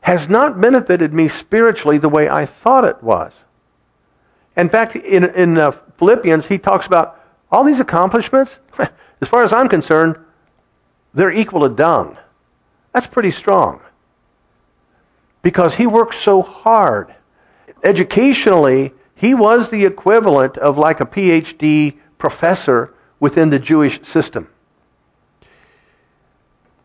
has 0.01 0.27
not 0.27 0.59
benefited 0.59 1.13
me 1.13 1.27
spiritually 1.27 1.97
the 1.97 2.09
way 2.09 2.27
I 2.27 2.45
thought 2.45 2.85
it 2.85 3.01
was. 3.01 3.33
In 4.57 4.69
fact, 4.69 4.95
in, 4.95 5.23
in 5.23 5.57
uh, 5.57 5.71
Philippians, 5.97 6.45
he 6.45 6.57
talks 6.57 6.85
about 6.85 7.19
all 7.51 7.63
these 7.63 7.79
accomplishments. 7.79 8.51
As 9.21 9.27
far 9.27 9.43
as 9.43 9.53
I'm 9.53 9.69
concerned, 9.69 10.17
they're 11.13 11.31
equal 11.31 11.61
to 11.61 11.69
dung. 11.69 12.17
That's 12.93 13.07
pretty 13.07 13.31
strong. 13.31 13.81
Because 15.41 15.75
he 15.75 15.87
worked 15.87 16.15
so 16.15 16.41
hard. 16.41 17.13
Educationally, 17.83 18.93
he 19.15 19.33
was 19.33 19.69
the 19.69 19.85
equivalent 19.85 20.57
of 20.57 20.77
like 20.77 20.99
a 20.99 21.05
PhD 21.05 21.97
professor 22.17 22.93
within 23.19 23.49
the 23.49 23.59
Jewish 23.59 24.01
system. 24.03 24.47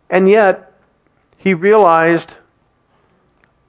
And 0.09 0.29
yet, 0.29 0.73
he 1.39 1.55
realized 1.55 2.33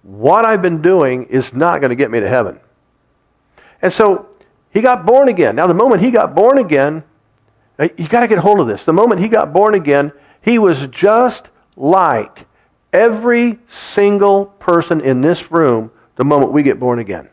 what 0.04 0.46
I've 0.46 0.62
been 0.62 0.82
doing 0.82 1.26
is 1.26 1.54
not 1.54 1.80
going 1.80 1.90
to 1.90 1.96
get 1.96 2.12
me 2.12 2.20
to 2.20 2.30
heaven. 2.30 2.60
And 3.82 3.92
so 3.92 4.28
he 4.72 4.82
got 4.82 5.06
born 5.06 5.28
again. 5.30 5.56
Now, 5.56 5.68
the 5.68 5.74
moment 5.74 6.02
he 6.02 6.12
got 6.12 6.36
born 6.36 6.58
again, 6.58 7.04
you 7.80 8.08
got 8.08 8.22
to 8.22 8.28
get 8.28 8.40
hold 8.40 8.60
of 8.60 8.68
this. 8.68 8.84
The 8.84 8.94
moment 8.94 9.22
he 9.22 9.30
got 9.30 9.54
born 9.54 9.76
again, 9.76 10.12
he 10.42 10.60
was 10.60 10.88
just 10.88 11.48
like 11.76 12.46
every 12.92 13.60
single 13.94 14.46
person 14.46 15.02
in 15.02 15.22
this 15.22 15.52
room 15.52 15.92
the 16.16 16.26
moment 16.26 16.52
we 16.52 16.64
get 16.64 16.80
born 16.80 17.00
again. 17.00 17.30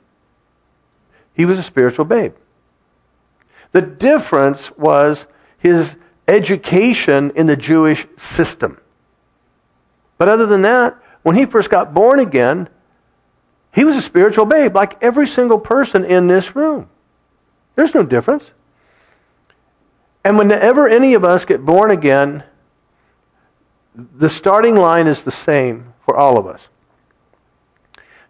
He 1.35 1.47
was 1.47 1.59
a 1.59 1.63
spiritual 1.63 2.05
babe. 2.05 2.35
The 3.73 3.83
difference 3.83 4.71
was 4.77 5.27
his 5.59 5.95
education 6.29 7.33
in 7.35 7.47
the 7.47 7.57
Jewish 7.57 8.07
system. 8.19 8.79
But 10.19 10.29
other 10.29 10.47
than 10.47 10.63
that, 10.63 10.97
when 11.23 11.35
he 11.35 11.47
first 11.47 11.71
got 11.71 11.95
born 11.95 12.21
again, 12.21 12.69
he 13.73 13.85
was 13.85 13.97
a 13.97 14.03
spiritual 14.03 14.45
babe, 14.45 14.75
like 14.75 15.03
every 15.03 15.27
single 15.27 15.59
person 15.59 16.05
in 16.05 16.29
this 16.29 16.55
room. 16.55 16.89
There's 17.75 17.95
no 17.95 18.05
difference. 18.05 18.45
And 20.25 20.38
whenever 20.38 20.88
any 20.88 21.14
of 21.14 21.25
us 21.25 21.45
get 21.45 21.64
born 21.64 21.90
again, 21.90 22.43
the 23.95 24.31
starting 24.31 24.75
line 24.75 25.07
is 25.07 25.23
the 25.23 25.31
same 25.31 25.93
for 26.04 26.16
all 26.16 26.38
of 26.38 26.47
us. 26.47 26.61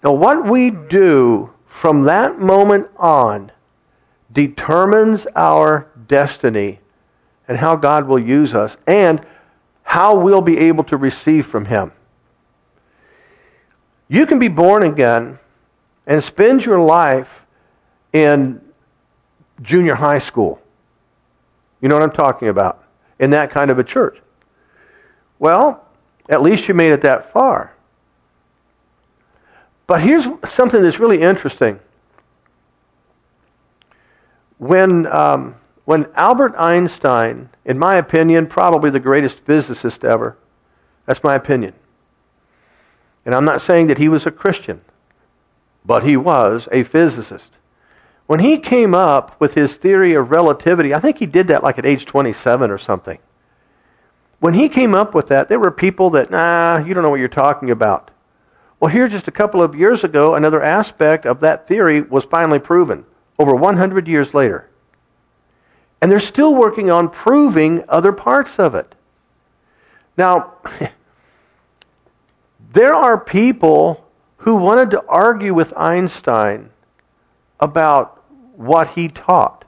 Now, 0.02 0.12
what 0.12 0.44
we 0.44 0.70
do 0.70 1.50
from 1.66 2.02
that 2.04 2.38
moment 2.38 2.88
on 2.96 3.50
determines 4.32 5.26
our 5.34 5.88
destiny 6.08 6.80
and 7.48 7.56
how 7.56 7.76
God 7.76 8.06
will 8.06 8.18
use 8.18 8.54
us 8.54 8.76
and 8.86 9.24
how 9.82 10.18
we'll 10.18 10.40
be 10.40 10.58
able 10.58 10.84
to 10.84 10.96
receive 10.96 11.46
from 11.46 11.64
Him. 11.64 11.92
You 14.08 14.26
can 14.26 14.38
be 14.38 14.48
born 14.48 14.82
again 14.82 15.38
and 16.06 16.22
spend 16.22 16.64
your 16.64 16.80
life 16.80 17.28
in 18.12 18.60
junior 19.62 19.94
high 19.94 20.18
school. 20.18 20.60
You 21.84 21.90
know 21.90 21.96
what 21.96 22.04
I'm 22.04 22.16
talking 22.16 22.48
about? 22.48 22.82
In 23.18 23.28
that 23.30 23.50
kind 23.50 23.70
of 23.70 23.78
a 23.78 23.84
church. 23.84 24.18
Well, 25.38 25.84
at 26.30 26.40
least 26.40 26.66
you 26.66 26.72
made 26.72 26.92
it 26.92 27.02
that 27.02 27.30
far. 27.30 27.74
But 29.86 30.00
here's 30.00 30.24
something 30.48 30.80
that's 30.80 30.98
really 30.98 31.20
interesting. 31.20 31.78
When, 34.56 35.06
um, 35.08 35.56
when 35.84 36.06
Albert 36.14 36.54
Einstein, 36.56 37.50
in 37.66 37.78
my 37.78 37.96
opinion, 37.96 38.46
probably 38.46 38.88
the 38.88 38.98
greatest 38.98 39.40
physicist 39.40 40.06
ever, 40.06 40.38
that's 41.04 41.22
my 41.22 41.34
opinion. 41.34 41.74
And 43.26 43.34
I'm 43.34 43.44
not 43.44 43.60
saying 43.60 43.88
that 43.88 43.98
he 43.98 44.08
was 44.08 44.24
a 44.24 44.30
Christian, 44.30 44.80
but 45.84 46.02
he 46.02 46.16
was 46.16 46.66
a 46.72 46.82
physicist. 46.84 47.50
When 48.26 48.40
he 48.40 48.58
came 48.58 48.94
up 48.94 49.38
with 49.40 49.52
his 49.54 49.74
theory 49.74 50.14
of 50.14 50.30
relativity, 50.30 50.94
I 50.94 51.00
think 51.00 51.18
he 51.18 51.26
did 51.26 51.48
that 51.48 51.62
like 51.62 51.78
at 51.78 51.84
age 51.84 52.06
27 52.06 52.70
or 52.70 52.78
something. 52.78 53.18
When 54.40 54.54
he 54.54 54.68
came 54.68 54.94
up 54.94 55.14
with 55.14 55.28
that, 55.28 55.48
there 55.48 55.58
were 55.58 55.70
people 55.70 56.10
that, 56.10 56.30
nah, 56.30 56.78
you 56.78 56.94
don't 56.94 57.02
know 57.02 57.10
what 57.10 57.20
you're 57.20 57.28
talking 57.28 57.70
about. 57.70 58.10
Well, 58.80 58.90
here 58.90 59.08
just 59.08 59.28
a 59.28 59.32
couple 59.32 59.62
of 59.62 59.74
years 59.74 60.04
ago, 60.04 60.34
another 60.34 60.62
aspect 60.62 61.26
of 61.26 61.40
that 61.40 61.66
theory 61.66 62.02
was 62.02 62.24
finally 62.24 62.58
proven, 62.58 63.04
over 63.38 63.54
100 63.54 64.08
years 64.08 64.34
later. 64.34 64.68
And 66.02 66.10
they're 66.10 66.20
still 66.20 66.54
working 66.54 66.90
on 66.90 67.08
proving 67.08 67.84
other 67.88 68.12
parts 68.12 68.58
of 68.58 68.74
it. 68.74 68.94
Now, 70.18 70.54
there 72.72 72.94
are 72.94 73.18
people 73.18 74.04
who 74.38 74.56
wanted 74.56 74.90
to 74.90 75.02
argue 75.08 75.54
with 75.54 75.72
Einstein 75.76 76.68
about 77.64 78.22
what 78.56 78.88
he 78.90 79.08
taught. 79.08 79.64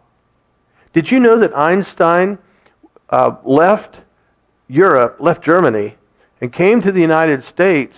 Did 0.93 1.11
you 1.11 1.19
know 1.19 1.39
that 1.39 1.57
Einstein 1.57 2.39
uh, 3.09 3.37
left 3.43 4.01
Europe, 4.69 5.17
left 5.19 5.43
Germany, 5.43 5.97
and 6.41 6.53
came 6.53 6.83
to 6.83 6.93
the 6.93 7.01
United 7.01 7.43
States, 7.43 7.97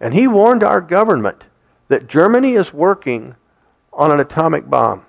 and 0.00 0.14
he 0.14 0.26
warned 0.26 0.64
our 0.64 0.80
government 0.80 1.44
that 1.88 2.08
Germany 2.08 2.54
is 2.54 2.72
working 2.72 3.34
on 3.92 4.10
an 4.10 4.20
atomic 4.20 4.68
bomb. 4.68 5.04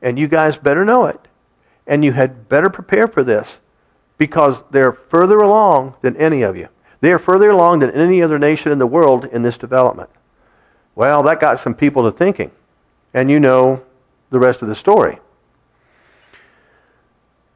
And 0.00 0.18
you 0.18 0.28
guys 0.28 0.56
better 0.56 0.84
know 0.84 1.06
it. 1.06 1.20
And 1.86 2.04
you 2.04 2.12
had 2.12 2.48
better 2.48 2.70
prepare 2.70 3.08
for 3.08 3.24
this 3.24 3.56
because 4.18 4.62
they're 4.70 4.92
further 4.92 5.38
along 5.38 5.94
than 6.02 6.16
any 6.16 6.42
of 6.42 6.56
you. 6.56 6.68
They 7.00 7.12
are 7.12 7.18
further 7.18 7.50
along 7.50 7.80
than 7.80 7.90
any 7.90 8.22
other 8.22 8.38
nation 8.38 8.72
in 8.72 8.78
the 8.78 8.86
world 8.86 9.24
in 9.26 9.42
this 9.42 9.56
development. 9.56 10.10
Well, 10.94 11.22
that 11.24 11.40
got 11.40 11.60
some 11.60 11.74
people 11.74 12.04
to 12.04 12.16
thinking. 12.16 12.50
And 13.14 13.30
you 13.30 13.40
know 13.40 13.82
the 14.30 14.38
rest 14.38 14.62
of 14.62 14.68
the 14.68 14.74
story. 14.74 15.18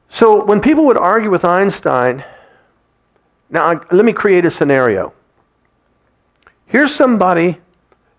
So 0.09 0.45
when 0.45 0.61
people 0.61 0.87
would 0.87 0.99
argue 0.99 1.31
with 1.31 1.45
Einstein, 1.45 2.25
now 3.49 3.81
let 3.91 4.05
me 4.05 4.13
create 4.13 4.45
a 4.45 4.51
scenario. 4.51 5.13
Here's 6.67 6.95
somebody 6.95 7.59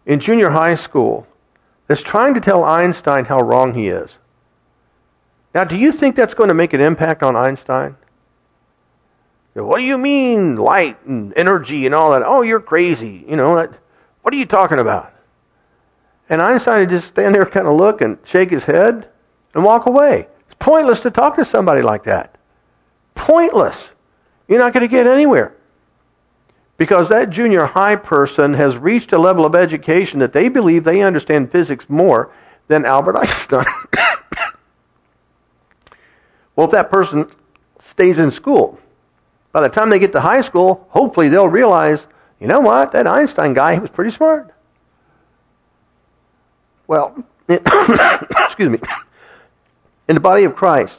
in 0.06 0.20
junior 0.20 0.50
high 0.50 0.76
school 0.76 1.28
that's 1.88 2.02
trying 2.02 2.34
to 2.34 2.42
tell 2.42 2.64
Einstein 2.64 3.26
how 3.26 3.40
wrong 3.42 3.74
he 3.74 3.90
is. 3.90 4.10
Now, 5.54 5.66
do 5.66 5.78
you 5.78 5.92
think 5.92 6.16
that's 6.16 6.34
going 6.34 6.48
to 6.48 6.54
make 6.54 6.74
an 6.74 6.82
impact 6.82 7.24
on 7.24 7.36
Einstein? 7.36 7.96
What 9.54 9.80
do 9.80 9.84
you 9.84 9.98
mean, 9.98 10.56
light 10.56 11.06
and 11.06 11.34
energy 11.36 11.86
and 11.86 11.94
all 11.94 12.12
that? 12.12 12.24
Oh, 12.26 12.42
you're 12.42 12.62
crazy. 12.62 13.26
You 13.28 13.36
know, 13.36 13.56
that, 13.56 13.72
what 14.22 14.34
are 14.34 14.38
you 14.38 14.46
talking 14.46 14.80
about? 14.80 15.11
And 16.32 16.42
Einstein 16.42 16.80
would 16.80 16.90
just 16.90 17.10
stand 17.10 17.36
there, 17.36 17.46
kind 17.46 17.68
of 17.68 17.76
look 17.76 18.00
and 18.00 18.18
shake 18.24 18.52
his 18.52 18.64
head 18.64 19.10
and 19.54 19.66
walk 19.66 19.86
away. 19.86 20.28
It's 20.48 20.56
pointless 20.60 21.02
to 21.02 21.12
talk 21.12 21.36
to 21.36 21.44
somebody 21.44 21.82
like 21.82 22.06
that. 22.06 22.38
Pointless. 23.16 23.90
You're 24.48 24.60
not 24.60 24.72
going 24.72 24.82
to 24.82 24.88
get 24.88 25.08
anywhere. 25.08 25.54
Because 26.78 27.10
that 27.10 27.32
junior 27.32 27.66
high 27.66 27.98
person 27.98 28.54
has 28.54 28.78
reached 28.78 29.12
a 29.12 29.18
level 29.18 29.46
of 29.46 29.56
education 29.56 30.20
that 30.20 30.32
they 30.32 30.48
believe 30.48 30.86
they 30.86 31.02
understand 31.02 31.52
physics 31.52 31.86
more 31.90 32.32
than 32.70 32.86
Albert 32.86 33.18
Einstein. 33.18 33.66
well, 36.56 36.68
if 36.68 36.72
that 36.72 36.90
person 36.90 37.30
stays 37.90 38.20
in 38.20 38.32
school, 38.32 38.80
by 39.52 39.60
the 39.60 39.70
time 39.70 39.90
they 39.90 40.00
get 40.00 40.14
to 40.14 40.22
high 40.22 40.42
school, 40.42 40.88
hopefully 40.92 41.28
they'll 41.28 41.50
realize, 41.50 42.08
you 42.40 42.48
know 42.48 42.62
what, 42.62 42.94
that 42.94 43.06
Einstein 43.06 43.54
guy, 43.54 43.78
was 43.80 43.90
pretty 43.90 44.12
smart. 44.12 44.54
Well, 46.92 47.24
excuse 47.48 48.70
me. 48.70 48.78
In 50.10 50.16
the 50.16 50.20
body 50.20 50.44
of 50.44 50.58
Christ, 50.58 50.98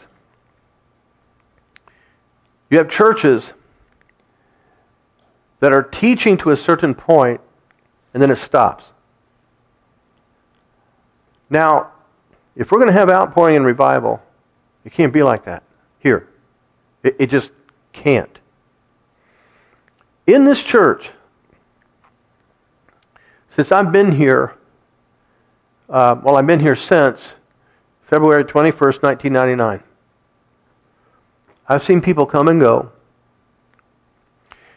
you 2.70 2.78
have 2.78 2.88
churches 2.88 3.52
that 5.61 5.70
are 5.70 5.83
teaching 5.83 6.38
to 6.38 6.50
a 6.52 6.57
certain 6.57 6.94
point 6.94 7.42
and 8.14 8.22
then 8.22 8.31
it 8.31 8.37
stops. 8.37 8.85
Now, 11.50 11.90
if 12.57 12.72
we're 12.72 12.78
going 12.78 12.90
to 12.90 12.98
have 12.98 13.11
outpouring 13.11 13.57
and 13.57 13.66
revival, 13.66 14.22
it 14.87 14.94
can't 14.94 15.12
be 15.12 15.22
like 15.22 15.44
that 15.44 15.62
here. 15.98 16.26
It, 17.02 17.16
it 17.18 17.26
just 17.28 17.50
can't. 17.92 18.38
In 20.26 20.46
this 20.46 20.62
church, 20.62 21.11
since 23.55 23.70
I've 23.70 23.92
been 23.92 24.11
here, 24.11 24.57
uh, 25.88 26.16
well, 26.23 26.37
I've 26.37 26.47
been 26.47 26.61
here 26.61 26.77
since 26.77 27.35
February 28.09 28.45
21st, 28.45 29.03
1999. 29.03 29.83
I've 31.68 31.83
seen 31.83 32.01
people 32.01 32.27
come 32.27 32.49
and 32.49 32.61
go. 32.61 32.90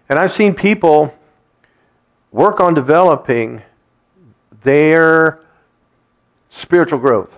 And 0.09 0.19
I've 0.19 0.31
seen 0.31 0.53
people 0.53 1.13
work 2.31 2.59
on 2.59 2.73
developing 2.73 3.61
their 4.63 5.41
spiritual 6.49 6.99
growth. 6.99 7.37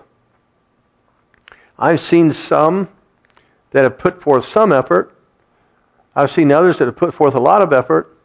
I've 1.80 2.02
seen 2.02 2.34
some 2.34 2.88
that 3.72 3.84
have 3.84 3.98
put 3.98 4.22
forth 4.22 4.46
some 4.46 4.72
effort. 4.72 5.16
I've 6.16 6.32
seen 6.32 6.52
others 6.52 6.78
that 6.80 6.86
have 6.86 6.96
put 6.96 7.14
forth 7.14 7.36
a 7.36 7.40
lot 7.40 7.62
of 7.62 7.74
effort. 7.74 8.18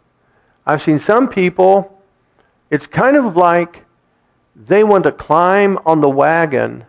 I've 0.66 0.82
seen 0.82 0.98
some 0.98 1.28
people, 1.28 2.02
it's 2.70 2.86
kind 2.86 3.16
of 3.16 3.36
like 3.36 3.84
they 4.54 4.84
want 4.84 5.04
to 5.04 5.12
climb 5.12 5.78
on 5.86 6.00
the 6.00 6.10
wagon 6.10 6.84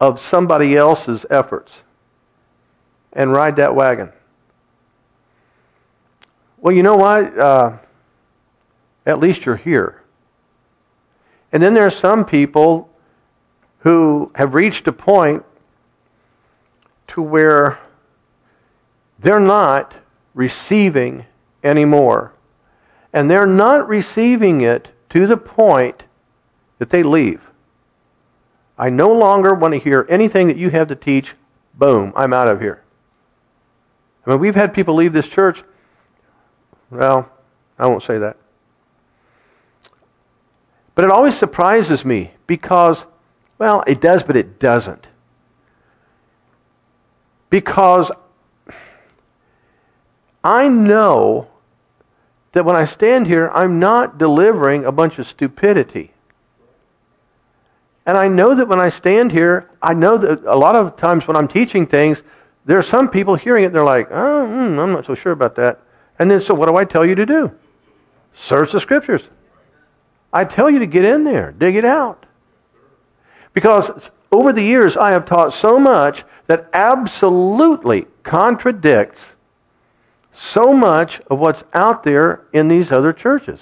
of 0.00 0.20
somebody 0.20 0.76
else's 0.76 1.24
efforts 1.30 1.72
and 3.12 3.32
ride 3.32 3.56
that 3.56 3.74
wagon. 3.74 4.10
Well, 6.58 6.74
you 6.74 6.82
know 6.82 6.96
what? 6.96 7.38
Uh, 7.38 7.78
at 9.06 9.20
least 9.20 9.46
you're 9.46 9.56
here. 9.56 10.02
And 11.52 11.62
then 11.62 11.74
there 11.74 11.86
are 11.86 11.90
some 11.90 12.24
people 12.24 12.90
who 13.78 14.32
have 14.34 14.54
reached 14.54 14.88
a 14.88 14.92
point 14.92 15.44
to 17.08 17.22
where 17.22 17.78
they're 19.20 19.38
not 19.40 19.94
receiving 20.34 21.24
anymore. 21.62 22.32
And 23.12 23.30
they're 23.30 23.46
not 23.46 23.88
receiving 23.88 24.62
it 24.62 24.88
to 25.16 25.26
the 25.26 25.36
point 25.38 26.04
that 26.78 26.90
they 26.90 27.02
leave. 27.02 27.40
I 28.76 28.90
no 28.90 29.14
longer 29.14 29.54
want 29.54 29.72
to 29.72 29.80
hear 29.80 30.06
anything 30.10 30.48
that 30.48 30.58
you 30.58 30.68
have 30.68 30.88
to 30.88 30.94
teach. 30.94 31.32
Boom, 31.72 32.12
I'm 32.14 32.34
out 32.34 32.48
of 32.48 32.60
here. 32.60 32.82
I 34.26 34.30
mean, 34.30 34.40
we've 34.40 34.54
had 34.54 34.74
people 34.74 34.94
leave 34.94 35.14
this 35.14 35.26
church. 35.26 35.64
Well, 36.90 37.30
I 37.78 37.86
won't 37.86 38.02
say 38.02 38.18
that. 38.18 38.36
But 40.94 41.06
it 41.06 41.10
always 41.10 41.34
surprises 41.38 42.04
me 42.04 42.32
because, 42.46 43.02
well, 43.56 43.84
it 43.86 44.02
does, 44.02 44.22
but 44.22 44.36
it 44.36 44.58
doesn't. 44.58 45.06
Because 47.48 48.10
I 50.44 50.68
know 50.68 51.48
that 52.56 52.64
when 52.64 52.74
I 52.74 52.86
stand 52.86 53.26
here, 53.26 53.50
I'm 53.52 53.78
not 53.78 54.16
delivering 54.16 54.86
a 54.86 54.90
bunch 54.90 55.18
of 55.18 55.26
stupidity. 55.26 56.10
And 58.06 58.16
I 58.16 58.28
know 58.28 58.54
that 58.54 58.66
when 58.66 58.80
I 58.80 58.88
stand 58.88 59.30
here, 59.30 59.68
I 59.82 59.92
know 59.92 60.16
that 60.16 60.42
a 60.44 60.56
lot 60.56 60.74
of 60.74 60.96
times 60.96 61.28
when 61.28 61.36
I'm 61.36 61.48
teaching 61.48 61.86
things, 61.86 62.22
there 62.64 62.78
are 62.78 62.82
some 62.82 63.10
people 63.10 63.34
hearing 63.34 63.64
it, 63.64 63.74
they're 63.74 63.84
like, 63.84 64.10
oh, 64.10 64.48
mm, 64.48 64.82
I'm 64.82 64.90
not 64.90 65.04
so 65.04 65.14
sure 65.14 65.32
about 65.32 65.56
that. 65.56 65.80
And 66.18 66.30
then, 66.30 66.40
so 66.40 66.54
what 66.54 66.66
do 66.66 66.76
I 66.76 66.86
tell 66.86 67.04
you 67.04 67.14
to 67.16 67.26
do? 67.26 67.52
Search 68.34 68.72
the 68.72 68.80
scriptures. 68.80 69.20
I 70.32 70.46
tell 70.46 70.70
you 70.70 70.78
to 70.78 70.86
get 70.86 71.04
in 71.04 71.24
there, 71.24 71.52
dig 71.52 71.76
it 71.76 71.84
out. 71.84 72.24
Because 73.52 73.90
over 74.32 74.54
the 74.54 74.62
years, 74.62 74.96
I 74.96 75.12
have 75.12 75.26
taught 75.26 75.52
so 75.52 75.78
much 75.78 76.24
that 76.46 76.70
absolutely 76.72 78.06
contradicts 78.22 79.20
so 80.38 80.72
much 80.72 81.20
of 81.30 81.38
what's 81.38 81.64
out 81.72 82.02
there 82.04 82.44
in 82.52 82.68
these 82.68 82.92
other 82.92 83.12
churches. 83.12 83.58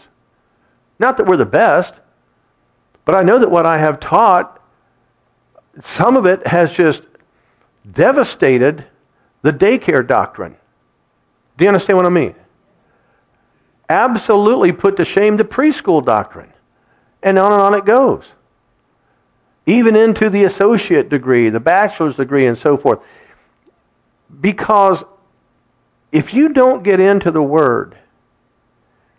Not 0.99 1.17
that 1.17 1.27
we're 1.27 1.37
the 1.37 1.45
best, 1.45 1.95
but 3.05 3.15
I 3.15 3.23
know 3.23 3.39
that 3.39 3.51
what 3.51 3.67
I 3.67 3.79
have 3.79 4.01
taught, 4.01 4.61
some 5.83 6.17
of 6.17 6.27
it 6.27 6.47
has 6.47 6.73
just 6.73 7.03
devastated 7.91 8.85
the 9.43 9.53
daycare 9.53 10.07
doctrine. 10.07 10.57
Do 11.57 11.65
you 11.65 11.69
understand 11.69 11.99
what 11.99 12.07
I 12.07 12.11
mean? 12.11 12.35
Absolutely 13.89 14.73
put 14.73 14.97
to 14.97 15.05
shame 15.05 15.37
the 15.37 15.45
preschool 15.45 16.05
doctrine. 16.05 16.53
And 17.23 17.39
on 17.39 17.53
and 17.53 17.61
on 17.61 17.75
it 17.75 17.85
goes. 17.85 18.25
Even 19.67 19.97
into 19.97 20.29
the 20.31 20.45
associate 20.45 21.09
degree, 21.09 21.49
the 21.51 21.61
bachelor's 21.61 22.17
degree, 22.17 22.47
and 22.47 22.59
so 22.59 22.77
forth. 22.77 23.01
Because 24.41 25.03
if 26.15 26.33
you 26.33 26.51
don't 26.51 26.85
get 26.85 27.01
into 27.01 27.33
the 27.33 27.43
Word, 27.43 27.99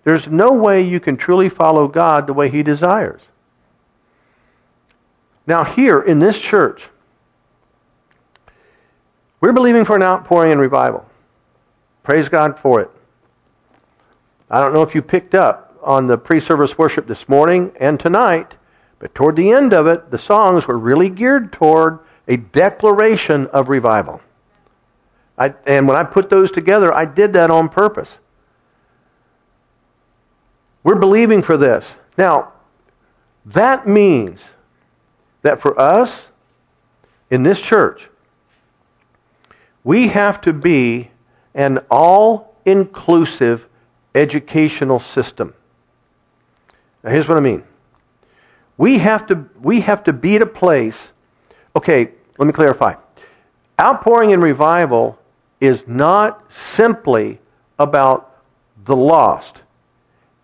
there's 0.05 0.29
no 0.29 0.53
way 0.53 0.81
you 0.81 1.01
can 1.01 1.17
truly 1.17 1.49
follow 1.49 1.89
God 1.89 2.25
the 2.25 2.34
way 2.34 2.49
He 2.49 2.63
desires. 2.63 3.19
Now, 5.45 5.65
here 5.65 5.99
in 5.99 6.19
this 6.19 6.39
church, 6.39 6.88
we're 9.41 9.51
believing 9.51 9.84
for 9.84 9.97
an 9.97 10.03
outpouring 10.03 10.53
and 10.53 10.62
revival. 10.62 11.05
Praise 12.01 12.29
God 12.29 12.58
for 12.58 12.79
it. 12.79 12.89
I 14.49 14.62
don't 14.62 14.73
know 14.73 14.81
if 14.81 14.95
you 14.95 15.01
picked 15.01 15.36
up 15.36 15.77
on 15.84 16.08
the 16.08 16.17
pre 16.17 16.39
service 16.39 16.77
worship 16.77 17.08
this 17.08 17.27
morning 17.27 17.73
and 17.77 17.99
tonight, 17.99 18.55
but 18.99 19.13
toward 19.13 19.36
the 19.36 19.51
end 19.51 19.73
of 19.73 19.86
it, 19.88 20.12
the 20.12 20.17
songs 20.17 20.65
were 20.65 20.79
really 20.79 21.10
geared 21.10 21.51
toward 21.51 21.99
a 22.29 22.38
declaration 22.38 23.47
of 23.47 23.67
revival. 23.67 24.21
I, 25.38 25.54
and 25.65 25.88
when 25.88 25.98
I 25.98 26.04
put 26.04 26.30
those 26.30 26.52
together, 26.52 26.93
I 26.93 27.06
did 27.06 27.34
that 27.34 27.52
on 27.52 27.69
purpose. 27.69 28.10
We're 30.84 30.95
believing 30.95 31.41
for 31.41 31.58
this. 31.58 31.95
Now, 32.17 32.54
that 33.48 33.88
means 33.88 34.39
that 35.41 35.62
for 35.62 35.80
us 35.80 36.26
in 37.30 37.43
this 37.43 37.60
church, 37.60 38.08
we 39.84 40.08
have 40.08 40.41
to 40.41 40.54
be 40.54 41.12
an 41.54 41.80
all 41.89 42.56
inclusive 42.65 43.67
educational 44.13 45.00
system. 45.00 45.54
Now, 47.04 47.12
here's 47.12 47.28
what 47.28 47.38
I 47.38 47.41
mean. 47.41 47.63
We 48.78 48.98
have 49.00 49.28
to, 49.28 49.45
we 49.62 49.82
have 49.82 50.04
to 50.06 50.13
be 50.13 50.36
at 50.36 50.41
a 50.41 50.48
place. 50.48 50.98
Okay, 51.76 52.12
let 52.38 52.45
me 52.45 52.54
clarify. 52.54 52.95
Outpouring 53.80 54.34
and 54.34 54.41
revival 54.41 55.19
is 55.65 55.84
not 55.88 56.51
simply 56.51 57.39
about 57.80 58.41
the 58.86 58.95
lost. 58.95 59.62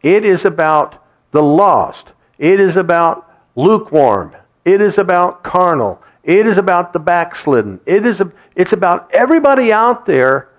It 0.01 0.25
is 0.25 0.45
about 0.45 1.05
the 1.31 1.43
lost. 1.43 2.11
It 2.37 2.59
is 2.59 2.75
about 2.75 3.31
lukewarm. 3.55 4.35
It 4.65 4.81
is 4.81 4.97
about 4.97 5.43
carnal. 5.43 6.01
It 6.23 6.45
is 6.45 6.57
about 6.57 6.93
the 6.93 6.99
backslidden. 6.99 7.79
It 7.85 8.05
is 8.05 8.21
a, 8.21 8.31
it's 8.55 8.73
about 8.73 9.11
everybody 9.13 9.71
out 9.71 10.05
there 10.05 10.49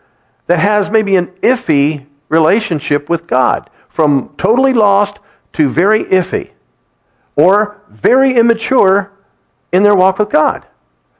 that 0.47 0.59
has 0.59 0.91
maybe 0.91 1.17
an 1.17 1.29
iffy 1.43 2.07
relationship 2.29 3.09
with 3.09 3.27
God, 3.27 3.71
from 3.91 4.35
totally 4.39 4.73
lost 4.73 5.19
to 5.55 5.69
very 5.69 6.05
iffy, 6.05 6.51
or 7.37 7.81
very 7.91 8.37
immature 8.37 9.13
in 9.71 9.83
their 9.83 9.95
walk 9.95 10.19
with 10.19 10.31
God. 10.31 10.67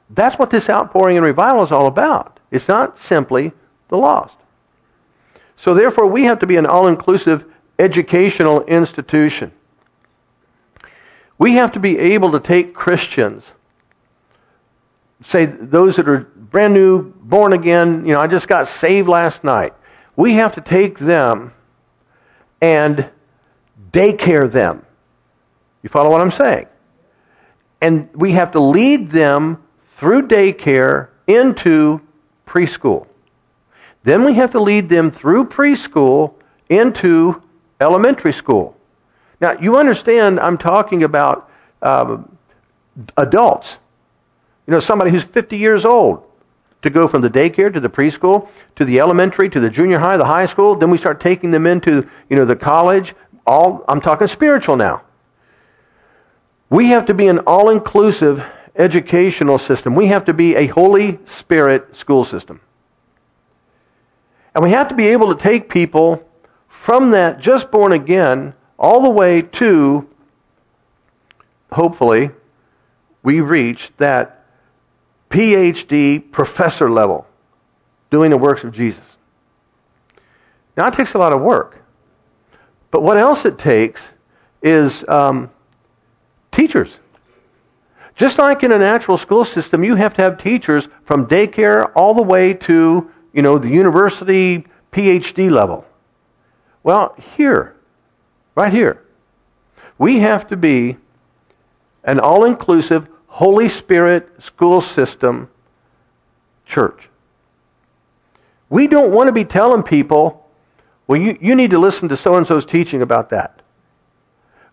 That's 0.09 0.37
what 0.37 0.49
this 0.49 0.69
outpouring 0.69 1.17
and 1.17 1.25
revival 1.25 1.63
is 1.63 1.71
all 1.71 1.87
about. 1.87 2.32
It's 2.53 2.67
not 2.67 2.99
simply 2.99 3.51
the 3.89 3.97
lost. 3.97 4.35
So 5.57 5.73
therefore, 5.73 6.05
we 6.05 6.25
have 6.25 6.39
to 6.39 6.47
be 6.47 6.55
an 6.55 6.67
all-inclusive 6.67 7.43
educational 7.79 8.63
institution. 8.65 9.51
We 11.39 11.53
have 11.53 11.71
to 11.71 11.79
be 11.79 11.97
able 11.97 12.33
to 12.33 12.39
take 12.39 12.75
Christians, 12.75 13.43
say 15.25 15.47
those 15.47 15.95
that 15.95 16.07
are 16.07 16.19
brand 16.19 16.75
new, 16.75 17.11
born 17.11 17.53
again, 17.53 18.05
you 18.05 18.13
know, 18.13 18.19
I 18.19 18.27
just 18.27 18.47
got 18.47 18.67
saved 18.67 19.09
last 19.09 19.43
night. 19.43 19.73
We 20.15 20.33
have 20.35 20.53
to 20.53 20.61
take 20.61 20.99
them 20.99 21.53
and 22.61 23.09
daycare 23.91 24.51
them. 24.51 24.85
You 25.81 25.89
follow 25.89 26.11
what 26.11 26.21
I'm 26.21 26.31
saying? 26.31 26.67
And 27.81 28.09
we 28.13 28.33
have 28.33 28.51
to 28.51 28.61
lead 28.61 29.09
them 29.09 29.63
through 29.97 30.27
daycare 30.27 31.07
into 31.25 31.99
preschool. 32.53 33.07
Then 34.03 34.25
we 34.25 34.35
have 34.35 34.51
to 34.51 34.61
lead 34.61 34.89
them 34.89 35.11
through 35.11 35.45
preschool 35.45 36.33
into 36.69 37.41
elementary 37.79 38.33
school. 38.33 38.75
Now, 39.41 39.59
you 39.59 39.77
understand 39.77 40.39
I'm 40.39 40.57
talking 40.57 41.03
about 41.03 41.49
um, 41.81 42.37
adults. 43.17 43.77
You 44.67 44.71
know, 44.71 44.79
somebody 44.79 45.11
who's 45.11 45.23
50 45.23 45.57
years 45.57 45.83
old 45.85 46.23
to 46.83 46.89
go 46.89 47.07
from 47.07 47.21
the 47.21 47.29
daycare 47.29 47.73
to 47.73 47.79
the 47.79 47.89
preschool 47.89 48.49
to 48.75 48.85
the 48.85 48.99
elementary 48.99 49.49
to 49.49 49.59
the 49.59 49.69
junior 49.69 49.99
high, 49.99 50.17
the 50.17 50.25
high 50.25 50.45
school. 50.45 50.75
Then 50.75 50.89
we 50.89 50.97
start 50.97 51.19
taking 51.19 51.51
them 51.51 51.65
into, 51.65 52.07
you 52.29 52.35
know, 52.35 52.45
the 52.45 52.55
college. 52.55 53.15
All 53.45 53.83
I'm 53.87 54.01
talking 54.01 54.27
spiritual 54.27 54.77
now. 54.77 55.01
We 56.69 56.87
have 56.87 57.05
to 57.07 57.13
be 57.13 57.27
an 57.27 57.39
all-inclusive 57.39 58.43
educational 58.75 59.57
system. 59.57 59.95
We 59.95 60.07
have 60.07 60.25
to 60.25 60.33
be 60.33 60.55
a 60.55 60.67
Holy 60.67 61.19
Spirit 61.25 61.95
school 61.95 62.25
system. 62.25 62.61
And 64.55 64.63
we 64.63 64.71
have 64.71 64.89
to 64.89 64.95
be 64.95 65.07
able 65.07 65.35
to 65.35 65.41
take 65.41 65.69
people 65.69 66.27
from 66.67 67.11
that 67.11 67.39
just 67.39 67.71
born 67.71 67.91
again 67.91 68.53
all 68.77 69.01
the 69.01 69.09
way 69.09 69.41
to, 69.41 70.07
hopefully, 71.71 72.29
we 73.23 73.41
reach 73.41 73.91
that 73.97 74.45
PhD 75.29 76.31
professor 76.31 76.91
level 76.91 77.25
doing 78.11 78.29
the 78.29 78.37
works 78.37 78.63
of 78.63 78.73
Jesus. 78.73 79.03
Now, 80.75 80.87
it 80.87 80.93
takes 80.93 81.13
a 81.13 81.17
lot 81.17 81.33
of 81.33 81.41
work. 81.41 81.79
But 82.91 83.01
what 83.01 83.17
else 83.17 83.45
it 83.45 83.57
takes 83.57 84.01
is 84.61 85.03
um, 85.07 85.49
teachers. 86.51 86.91
Just 88.15 88.37
like 88.37 88.63
in 88.63 88.71
a 88.71 88.77
natural 88.77 89.17
school 89.17 89.45
system, 89.45 89.83
you 89.83 89.95
have 89.95 90.13
to 90.15 90.21
have 90.21 90.37
teachers 90.37 90.87
from 91.05 91.27
daycare 91.27 91.91
all 91.95 92.13
the 92.13 92.21
way 92.21 92.53
to, 92.53 93.11
you 93.33 93.41
know, 93.41 93.57
the 93.57 93.69
university 93.69 94.65
PhD 94.91 95.49
level. 95.49 95.85
Well, 96.83 97.15
here, 97.35 97.75
Right 98.55 98.71
here. 98.71 99.01
We 99.97 100.19
have 100.19 100.47
to 100.49 100.57
be 100.57 100.97
an 102.03 102.19
all 102.19 102.45
inclusive, 102.45 103.07
Holy 103.27 103.69
Spirit 103.69 104.29
school 104.43 104.81
system 104.81 105.49
church. 106.65 107.09
We 108.69 108.87
don't 108.87 109.11
want 109.11 109.27
to 109.27 109.31
be 109.31 109.45
telling 109.45 109.83
people, 109.83 110.47
well, 111.07 111.19
you, 111.19 111.37
you 111.41 111.55
need 111.55 111.71
to 111.71 111.79
listen 111.79 112.09
to 112.09 112.17
so 112.17 112.35
and 112.35 112.45
so's 112.45 112.65
teaching 112.65 113.01
about 113.01 113.31
that. 113.31 113.61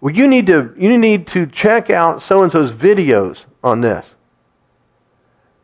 Well, 0.01 0.15
you 0.15 0.29
need 0.29 0.47
to, 0.47 0.75
you 0.79 0.97
need 0.99 1.27
to 1.29 1.47
check 1.47 1.91
out 1.91 2.23
so 2.23 2.43
and 2.43 2.51
so's 2.51 2.73
videos 2.73 3.39
on 3.63 3.81
this. 3.81 4.07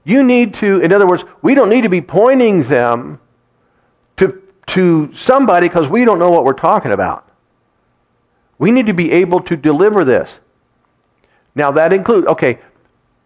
You 0.05 0.23
need 0.23 0.55
to, 0.55 0.81
in 0.81 0.93
other 0.93 1.07
words, 1.07 1.25
we 1.43 1.55
don't 1.55 1.69
need 1.69 1.83
to 1.83 1.89
be 1.89 2.01
pointing 2.01 2.63
them 2.65 3.19
to, 4.19 4.43
to 4.69 5.13
somebody 5.15 5.69
because 5.69 5.89
we 5.89 6.05
don't 6.05 6.19
know 6.19 6.31
what 6.31 6.45
we're 6.45 6.53
talking 6.53 6.93
about. 6.93 7.29
We 8.59 8.71
need 8.71 8.87
to 8.87 8.95
be 8.95 9.11
able 9.13 9.41
to 9.43 9.57
deliver 9.57 10.05
this. 10.05 10.39
Now, 11.55 11.73
that 11.73 11.93
includes, 11.93 12.27
okay, 12.29 12.61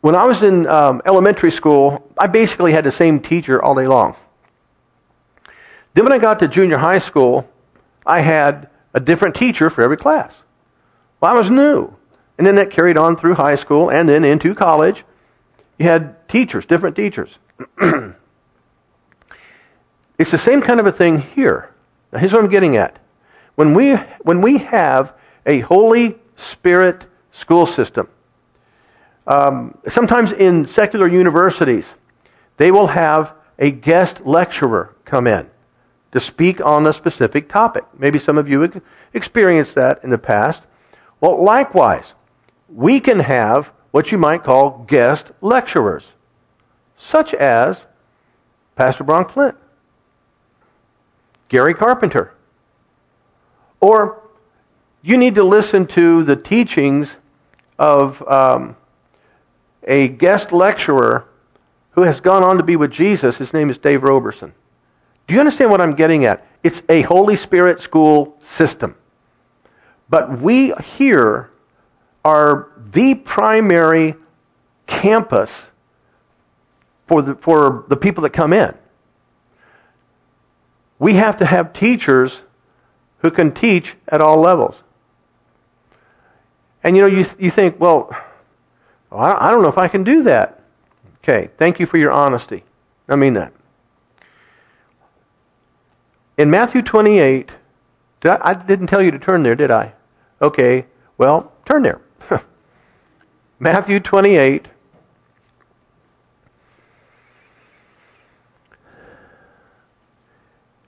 when 0.01 0.15
I 0.15 0.25
was 0.25 0.43
in 0.43 0.67
um, 0.67 1.03
elementary 1.05 1.51
school, 1.51 2.11
I 2.17 2.29
basically 2.29 2.73
had 2.73 2.85
the 2.85 2.93
same 2.93 3.21
teacher 3.21 3.63
all 3.63 3.75
day 3.75 3.87
long. 3.87 4.17
Then 5.95 6.05
when 6.05 6.13
I 6.13 6.19
got 6.19 6.39
to 6.39 6.49
junior 6.49 6.79
high 6.79 6.99
school, 6.99 7.49
I 8.07 8.21
had 8.21 8.71
a 8.95 9.01
different 9.01 9.37
teacher 9.37 9.69
for 9.71 9.83
every 9.83 9.97
class. 9.97 10.33
Well, 11.21 11.35
I 11.35 11.39
was 11.39 11.51
new. 11.51 11.95
And 12.39 12.47
then 12.47 12.57
that 12.57 12.71
carried 12.71 12.97
on 12.97 13.17
through 13.17 13.35
high 13.35 13.57
school 13.57 13.91
and 13.91 14.09
then 14.09 14.25
into 14.25 14.55
college. 14.55 15.05
You 15.79 15.87
had 15.87 16.29
teachers, 16.29 16.65
different 16.67 16.97
teachers. 16.97 17.31
it's 20.19 20.31
the 20.31 20.39
same 20.39 20.63
kind 20.63 20.81
of 20.81 20.87
a 20.87 20.93
thing 20.93 21.21
here. 21.21 21.71
Now, 22.13 22.19
here's 22.19 22.33
what 22.33 22.43
I'm 22.43 22.51
getting 22.51 22.77
at. 22.77 22.99
When 23.55 23.75
we, 23.75 23.95
when 24.23 24.41
we 24.41 24.59
have 24.59 25.13
a 25.45 25.61
Holy 25.61 26.17
Spirit 26.37 27.05
school 27.33 27.67
system. 27.67 28.09
Um, 29.27 29.79
sometimes 29.89 30.33
in 30.33 30.67
secular 30.67 31.07
universities, 31.07 31.87
they 32.57 32.71
will 32.71 32.87
have 32.87 33.35
a 33.59 33.71
guest 33.71 34.23
lecturer 34.25 34.95
come 35.05 35.27
in 35.27 35.49
to 36.13 36.21
speak 36.21 36.61
on 36.61 36.87
a 36.87 36.93
specific 36.93 37.49
topic. 37.49 37.85
Maybe 37.97 38.19
some 38.19 38.39
of 38.39 38.49
you 38.49 38.83
experienced 39.13 39.75
that 39.75 40.03
in 40.03 40.11
the 40.11 40.19
past. 40.19 40.63
Well, 41.21 41.43
likewise, 41.43 42.05
we 42.69 43.01
can 43.01 43.21
have 43.21 43.71
what 43.91 44.13
you 44.13 44.19
might 44.19 44.45
call 44.45 44.85
guest 44.89 45.27
lecturers, 45.41 46.05
such 46.99 47.35
as 47.35 47.79
Pastor 48.77 49.05
Bronk 49.05 49.31
Flint, 49.31 49.57
Gary 51.49 51.75
Carpenter, 51.75 52.33
or 53.81 54.23
you 55.03 55.17
need 55.17 55.35
to 55.35 55.45
listen 55.45 55.87
to 55.89 56.23
the 56.25 56.37
teachings 56.37 57.09
of 57.79 58.23
um, 58.29 58.77
a 59.85 60.09
guest 60.09 60.53
lecturer 60.53 61.27
who 61.93 62.03
has 62.03 62.21
gone 62.21 62.45
on 62.45 62.59
to 62.59 62.63
be 62.63 62.77
with 62.77 62.91
Jesus. 62.91 63.37
His 63.37 63.53
name 63.53 63.71
is 63.71 63.79
Dave 63.79 64.03
Roberson. 64.03 64.53
Do 65.27 65.35
you 65.35 65.41
understand 65.41 65.71
what 65.71 65.81
I'm 65.81 65.95
getting 65.95 66.25
at? 66.25 66.47
It's 66.63 66.83
a 66.89 67.03
Holy 67.03 67.37
Spirit 67.37 67.81
school 67.81 68.39
system. 68.43 68.95
But 70.11 70.41
we 70.41 70.73
here 70.99 71.51
are 72.25 72.69
the 72.93 73.15
primary 73.15 74.17
campus 74.87 75.51
for 77.07 77.23
the, 77.23 77.35
for 77.37 77.85
the 77.89 77.97
people 77.97 78.25
that 78.25 78.31
come 78.31 78.53
in. 78.53 78.75
We 80.99 81.15
have 81.15 81.39
to 81.39 81.47
have 81.47 81.73
teachers 81.73 82.39
who 83.19 83.31
can 83.31 83.53
teach 83.53 83.95
at 84.09 84.21
all 84.21 84.39
levels. 84.39 84.75
And 86.83 86.97
you 86.97 87.03
know, 87.03 87.09
you, 87.09 87.27
you 87.39 87.51
think, 87.51 87.79
well, 87.79 88.15
I 89.13 89.51
don't 89.51 89.63
know 89.63 89.69
if 89.69 89.79
I 89.79 89.89
can 89.89 90.05
do 90.05 90.25
that. 90.25 90.63
Okay, 91.23 91.51
thank 91.57 91.81
you 91.81 91.87
for 91.87 91.99
your 91.99 92.11
honesty. 92.11 92.65
I 93.09 93.17
mean 93.17 93.35
that. 93.35 93.53
In 96.37 96.51
Matthew 96.51 96.83
28, 96.83 97.51
did 98.21 98.29
I, 98.31 98.39
I 98.43 98.55
didn't 98.55 98.87
tell 98.87 99.03
you 99.03 99.11
to 99.11 99.19
turn 99.19 99.43
there, 99.43 99.55
did 99.55 99.71
I? 99.71 99.93
Okay, 100.43 100.87
well, 101.19 101.53
turn 101.67 101.83
there. 101.83 102.01
Matthew 103.59 104.01
28. 104.01 104.69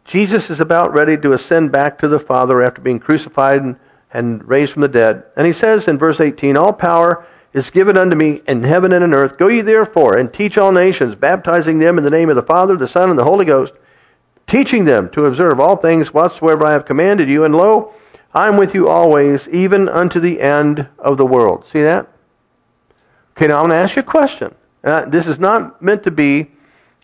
Jesus 0.06 0.50
is 0.50 0.60
about 0.60 0.92
ready 0.92 1.16
to 1.16 1.32
ascend 1.32 1.72
back 1.72 1.98
to 1.98 2.08
the 2.08 2.18
Father 2.18 2.62
after 2.62 2.82
being 2.82 2.98
crucified 2.98 3.76
and, 4.12 4.48
raised 4.48 4.72
from 4.72 4.82
the 4.82 4.88
dead. 4.88 5.24
And 5.36 5.46
he 5.46 5.54
says 5.54 5.88
in 5.88 5.96
verse 5.96 6.20
18, 6.20 6.56
All 6.56 6.72
power 6.72 7.26
is 7.54 7.70
given 7.70 7.96
unto 7.96 8.16
me 8.16 8.42
in 8.46 8.62
heaven 8.62 8.92
and 8.92 9.04
in 9.04 9.14
earth. 9.14 9.38
Go 9.38 9.48
ye 9.48 9.62
therefore 9.62 10.18
and 10.18 10.32
teach 10.32 10.58
all 10.58 10.72
nations, 10.72 11.14
baptizing 11.14 11.78
them 11.78 11.96
in 11.96 12.04
the 12.04 12.10
name 12.10 12.28
of 12.28 12.36
the 12.36 12.42
Father, 12.42 12.76
the 12.76 12.88
Son, 12.88 13.08
and 13.08 13.18
the 13.18 13.24
Holy 13.24 13.44
Ghost, 13.44 13.72
teaching 14.46 14.84
them 14.84 15.08
to 15.10 15.26
observe 15.26 15.60
all 15.60 15.76
things 15.76 16.12
whatsoever 16.12 16.66
I 16.66 16.72
have 16.72 16.84
commanded 16.84 17.28
you. 17.28 17.44
And 17.44 17.54
lo, 17.54 17.94
I 18.34 18.48
am 18.48 18.56
with 18.56 18.74
you 18.74 18.88
always, 18.88 19.46
even 19.48 19.88
unto 19.88 20.18
the 20.20 20.40
end 20.40 20.88
of 20.98 21.18
the 21.18 21.26
world. 21.26 21.64
See 21.70 21.82
that? 21.82 22.08
Okay, 23.36 23.46
now 23.46 23.56
I'm 23.56 23.68
going 23.68 23.70
to 23.70 23.76
ask 23.76 23.96
you 23.96 24.00
a 24.00 24.04
question. 24.04 24.54
Uh, 24.82 25.04
this 25.04 25.26
is 25.26 25.38
not 25.38 25.82
meant 25.82 26.04
to 26.04 26.10
be 26.10 26.50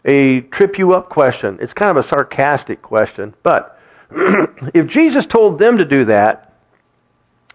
a 0.04 0.40
trip 0.40 0.78
you 0.78 0.92
up 0.94 1.10
question. 1.10 1.58
It's 1.60 1.74
kind 1.74 1.90
of 1.90 2.02
a 2.02 2.08
sarcastic 2.08 2.80
question. 2.80 3.34
But 3.42 3.78
if 4.74 4.86
Jesus 4.86 5.26
told 5.26 5.58
them 5.58 5.78
to 5.78 5.84
do 5.84 6.06
that, 6.06 6.54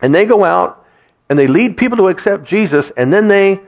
and 0.01 0.13
they 0.13 0.25
go 0.25 0.43
out 0.43 0.85
and 1.29 1.39
they 1.39 1.47
lead 1.47 1.77
people 1.77 1.97
to 1.97 2.09
accept 2.09 2.45
Jesus, 2.45 2.91
and 2.95 3.11
then 3.11 3.27
they 3.27 3.59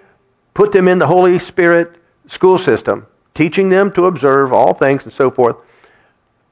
put 0.53 0.71
them 0.71 0.87
in 0.87 0.99
the 0.99 1.07
Holy 1.07 1.39
Spirit 1.39 1.95
school 2.27 2.57
system, 2.57 3.07
teaching 3.33 3.69
them 3.69 3.91
to 3.93 4.05
observe 4.05 4.53
all 4.53 4.73
things 4.73 5.03
and 5.03 5.13
so 5.13 5.31
forth, 5.31 5.55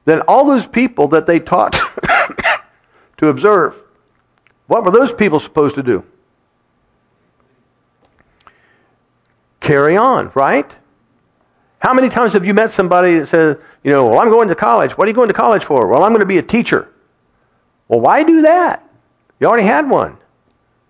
then 0.06 0.22
all 0.22 0.46
those 0.46 0.66
people 0.66 1.08
that 1.08 1.26
they 1.26 1.38
taught 1.40 1.78
to 3.24 3.30
observe, 3.30 3.74
what 4.66 4.84
were 4.84 4.90
those 4.90 5.12
people 5.12 5.40
supposed 5.40 5.74
to 5.74 5.82
do? 5.82 6.04
Carry 9.60 9.96
on, 9.96 10.30
right? 10.34 10.70
How 11.78 11.92
many 11.92 12.08
times 12.08 12.32
have 12.32 12.46
you 12.46 12.54
met 12.54 12.70
somebody 12.70 13.18
that 13.18 13.28
says, 13.28 13.56
you 13.82 13.90
know, 13.90 14.06
well, 14.06 14.18
I'm 14.18 14.30
going 14.30 14.48
to 14.48 14.54
college. 14.54 14.96
What 14.96 15.06
are 15.06 15.10
you 15.10 15.14
going 15.14 15.28
to 15.28 15.34
college 15.34 15.64
for? 15.64 15.86
Well, 15.86 16.02
I'm 16.02 16.10
going 16.10 16.20
to 16.20 16.26
be 16.26 16.38
a 16.38 16.42
teacher. 16.42 16.88
Well, 17.88 18.00
why 18.00 18.22
do 18.22 18.42
that? 18.42 18.88
You 19.40 19.46
already 19.46 19.66
had 19.66 19.88
one. 19.88 20.16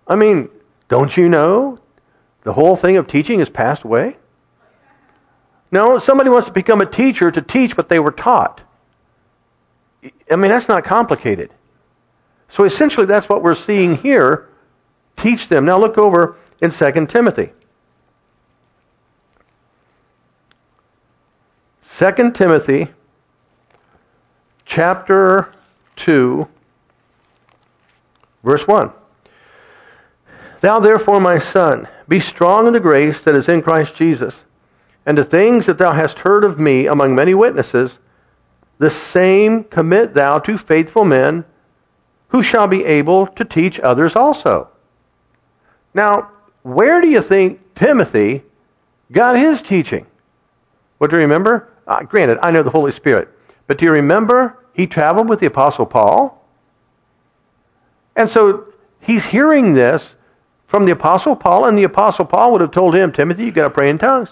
I 0.07 0.15
mean, 0.15 0.49
don't 0.87 1.15
you 1.15 1.27
know 1.27 1.79
the 2.43 2.53
whole 2.53 2.77
thing 2.77 2.97
of 2.97 3.07
teaching 3.07 3.39
has 3.39 3.49
passed 3.49 3.83
away? 3.83 4.17
No, 5.71 5.99
somebody 5.99 6.29
wants 6.29 6.47
to 6.47 6.53
become 6.53 6.79
a 6.79 6.85
teacher 6.85 7.31
to 7.31 7.41
teach 7.41 7.75
what 7.75 7.89
they 7.89 7.99
were 7.99 8.11
taught. 8.11 8.61
I 10.31 10.35
mean, 10.35 10.51
that's 10.51 10.69
not 10.69 10.85
complicated. 10.85 11.51
So 12.49 12.63
essentially, 12.63 13.05
that's 13.05 13.27
what 13.27 13.43
we're 13.43 13.55
seeing 13.55 13.97
here. 13.97 14.49
Teach 15.17 15.47
them. 15.47 15.65
Now 15.65 15.77
look 15.77 15.97
over 15.97 16.37
in 16.61 16.71
2 16.71 17.05
Timothy. 17.07 17.51
2 21.97 22.31
Timothy 22.31 22.89
chapter 24.65 25.53
2 25.97 26.47
verse 28.43 28.67
1. 28.67 28.91
Thou 30.61 30.79
therefore, 30.79 31.19
my 31.19 31.37
son, 31.37 31.87
be 32.07 32.19
strong 32.19 32.67
in 32.67 32.73
the 32.73 32.79
grace 32.79 33.21
that 33.21 33.35
is 33.35 33.49
in 33.49 33.61
Christ 33.61 33.95
Jesus, 33.95 34.35
and 35.05 35.17
the 35.17 35.23
things 35.23 35.65
that 35.65 35.77
thou 35.77 35.91
hast 35.93 36.19
heard 36.19 36.43
of 36.43 36.59
me 36.59 36.87
among 36.87 37.15
many 37.15 37.33
witnesses, 37.33 37.91
the 38.77 38.89
same 38.89 39.63
commit 39.63 40.13
thou 40.13 40.39
to 40.39 40.57
faithful 40.57 41.05
men 41.05 41.45
who 42.35 42.43
shall 42.43 42.67
be 42.67 42.83
able 42.83 43.27
to 43.27 43.45
teach 43.45 43.79
others 43.79 44.13
also. 44.13 44.67
Now, 45.93 46.31
where 46.63 46.99
do 46.99 47.07
you 47.07 47.21
think 47.21 47.61
Timothy 47.75 48.43
got 49.09 49.37
his 49.37 49.61
teaching? 49.61 50.05
What 50.97 51.11
do 51.11 51.15
you 51.15 51.21
remember? 51.21 51.71
Uh, 51.87 52.03
granted, 52.03 52.39
I 52.41 52.51
know 52.51 52.61
the 52.61 52.69
Holy 52.69 52.91
Spirit. 52.91 53.29
But 53.67 53.77
do 53.77 53.85
you 53.85 53.91
remember 53.91 54.57
he 54.73 54.85
traveled 54.85 55.29
with 55.29 55.39
the 55.39 55.45
Apostle 55.45 55.85
Paul? 55.85 56.45
And 58.17 58.29
so 58.29 58.65
he's 58.99 59.23
hearing 59.23 59.73
this 59.73 60.05
from 60.67 60.83
the 60.83 60.91
Apostle 60.91 61.37
Paul, 61.37 61.63
and 61.63 61.77
the 61.77 61.83
Apostle 61.83 62.25
Paul 62.25 62.51
would 62.51 62.59
have 62.59 62.71
told 62.71 62.93
him, 62.95 63.13
Timothy, 63.13 63.45
you've 63.45 63.55
got 63.55 63.69
to 63.69 63.73
pray 63.73 63.89
in 63.89 63.97
tongues. 63.97 64.27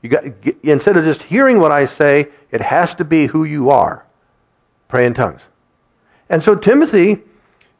You 0.00 0.08
got 0.08 0.24
instead 0.62 0.96
of 0.96 1.04
just 1.04 1.22
hearing 1.22 1.60
what 1.60 1.72
I 1.72 1.84
say, 1.84 2.28
it 2.50 2.62
has 2.62 2.94
to 2.94 3.04
be 3.04 3.26
who 3.26 3.44
you 3.44 3.68
are. 3.68 4.06
Pray 4.88 5.04
in 5.04 5.12
tongues. 5.12 5.42
And 6.30 6.42
so 6.42 6.54
Timothy, 6.54 7.20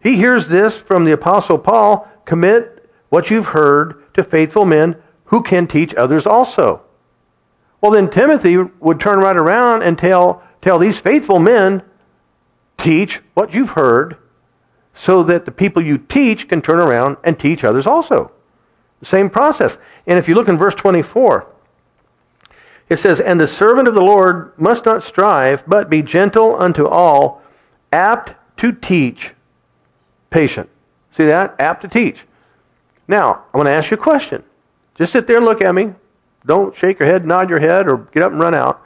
he 0.05 0.17
hears 0.17 0.47
this 0.47 0.77
from 0.77 1.05
the 1.05 1.13
Apostle 1.13 1.59
Paul 1.59 2.07
commit 2.27 2.89
what 3.09 3.31
you've 3.31 3.47
heard 3.47 4.05
to 4.15 4.23
faithful 4.23 4.67
men 4.67 4.97
who 5.25 5.43
can 5.43 5.67
teach 5.67 5.95
others 5.95 6.27
also. 6.27 6.83
Well, 7.81 7.91
then 7.91 8.11
Timothy 8.11 8.59
would 8.59 9.01
turn 9.01 9.19
right 9.19 9.37
around 9.37 9.83
and 9.83 9.99
tell, 9.99 10.43
tell 10.63 10.79
these 10.79 10.99
faithful 10.99 11.39
men, 11.39 11.83
teach 12.77 13.21
what 13.33 13.55
you've 13.55 13.71
heard 13.71 14.19
so 14.95 15.23
that 15.25 15.47
the 15.47 15.51
people 15.51 15.83
you 15.83 15.97
teach 15.97 16.49
can 16.49 16.61
turn 16.61 16.81
around 16.81 17.17
and 17.25 17.39
teach 17.39 17.65
others 17.65 17.87
also. 17.87 18.31
The 19.01 19.07
same 19.07 19.31
process. 19.31 19.77
And 20.07 20.19
if 20.19 20.29
you 20.29 20.35
look 20.35 20.49
in 20.49 20.59
verse 20.59 20.75
24, 20.75 21.47
it 22.91 22.99
says, 22.99 23.21
And 23.21 23.41
the 23.41 23.49
servant 23.49 23.89
of 23.89 23.95
the 23.95 24.03
Lord 24.03 24.53
must 24.59 24.85
not 24.85 25.03
strive, 25.03 25.65
but 25.67 25.89
be 25.89 26.03
gentle 26.03 26.61
unto 26.61 26.87
all, 26.87 27.43
apt 27.93 28.35
to 28.59 28.73
teach, 28.73 29.33
patient. 30.35 30.69
See 31.17 31.27
that? 31.27 31.55
Apt 31.61 31.83
to 31.83 31.89
teach. 31.89 32.25
Now, 33.07 33.35
I'm 33.35 33.59
going 33.59 33.67
to 33.67 33.71
ask 33.71 33.91
you 33.91 33.97
a 33.97 34.01
question. 34.01 34.43
Just 34.97 35.13
sit 35.13 35.29
there 35.29 35.37
and 35.37 35.47
look 35.47 35.63
at 35.63 35.75
me. 35.75 35.93
Don't 36.45 36.75
shake 36.75 36.99
your 36.99 37.07
head, 37.09 37.25
nod 37.25 37.49
your 37.49 37.61
head, 37.61 37.89
or 37.89 37.99
get 38.13 38.25
up 38.25 38.33
and 38.33 38.41
run 38.41 38.55
out. 38.55 38.83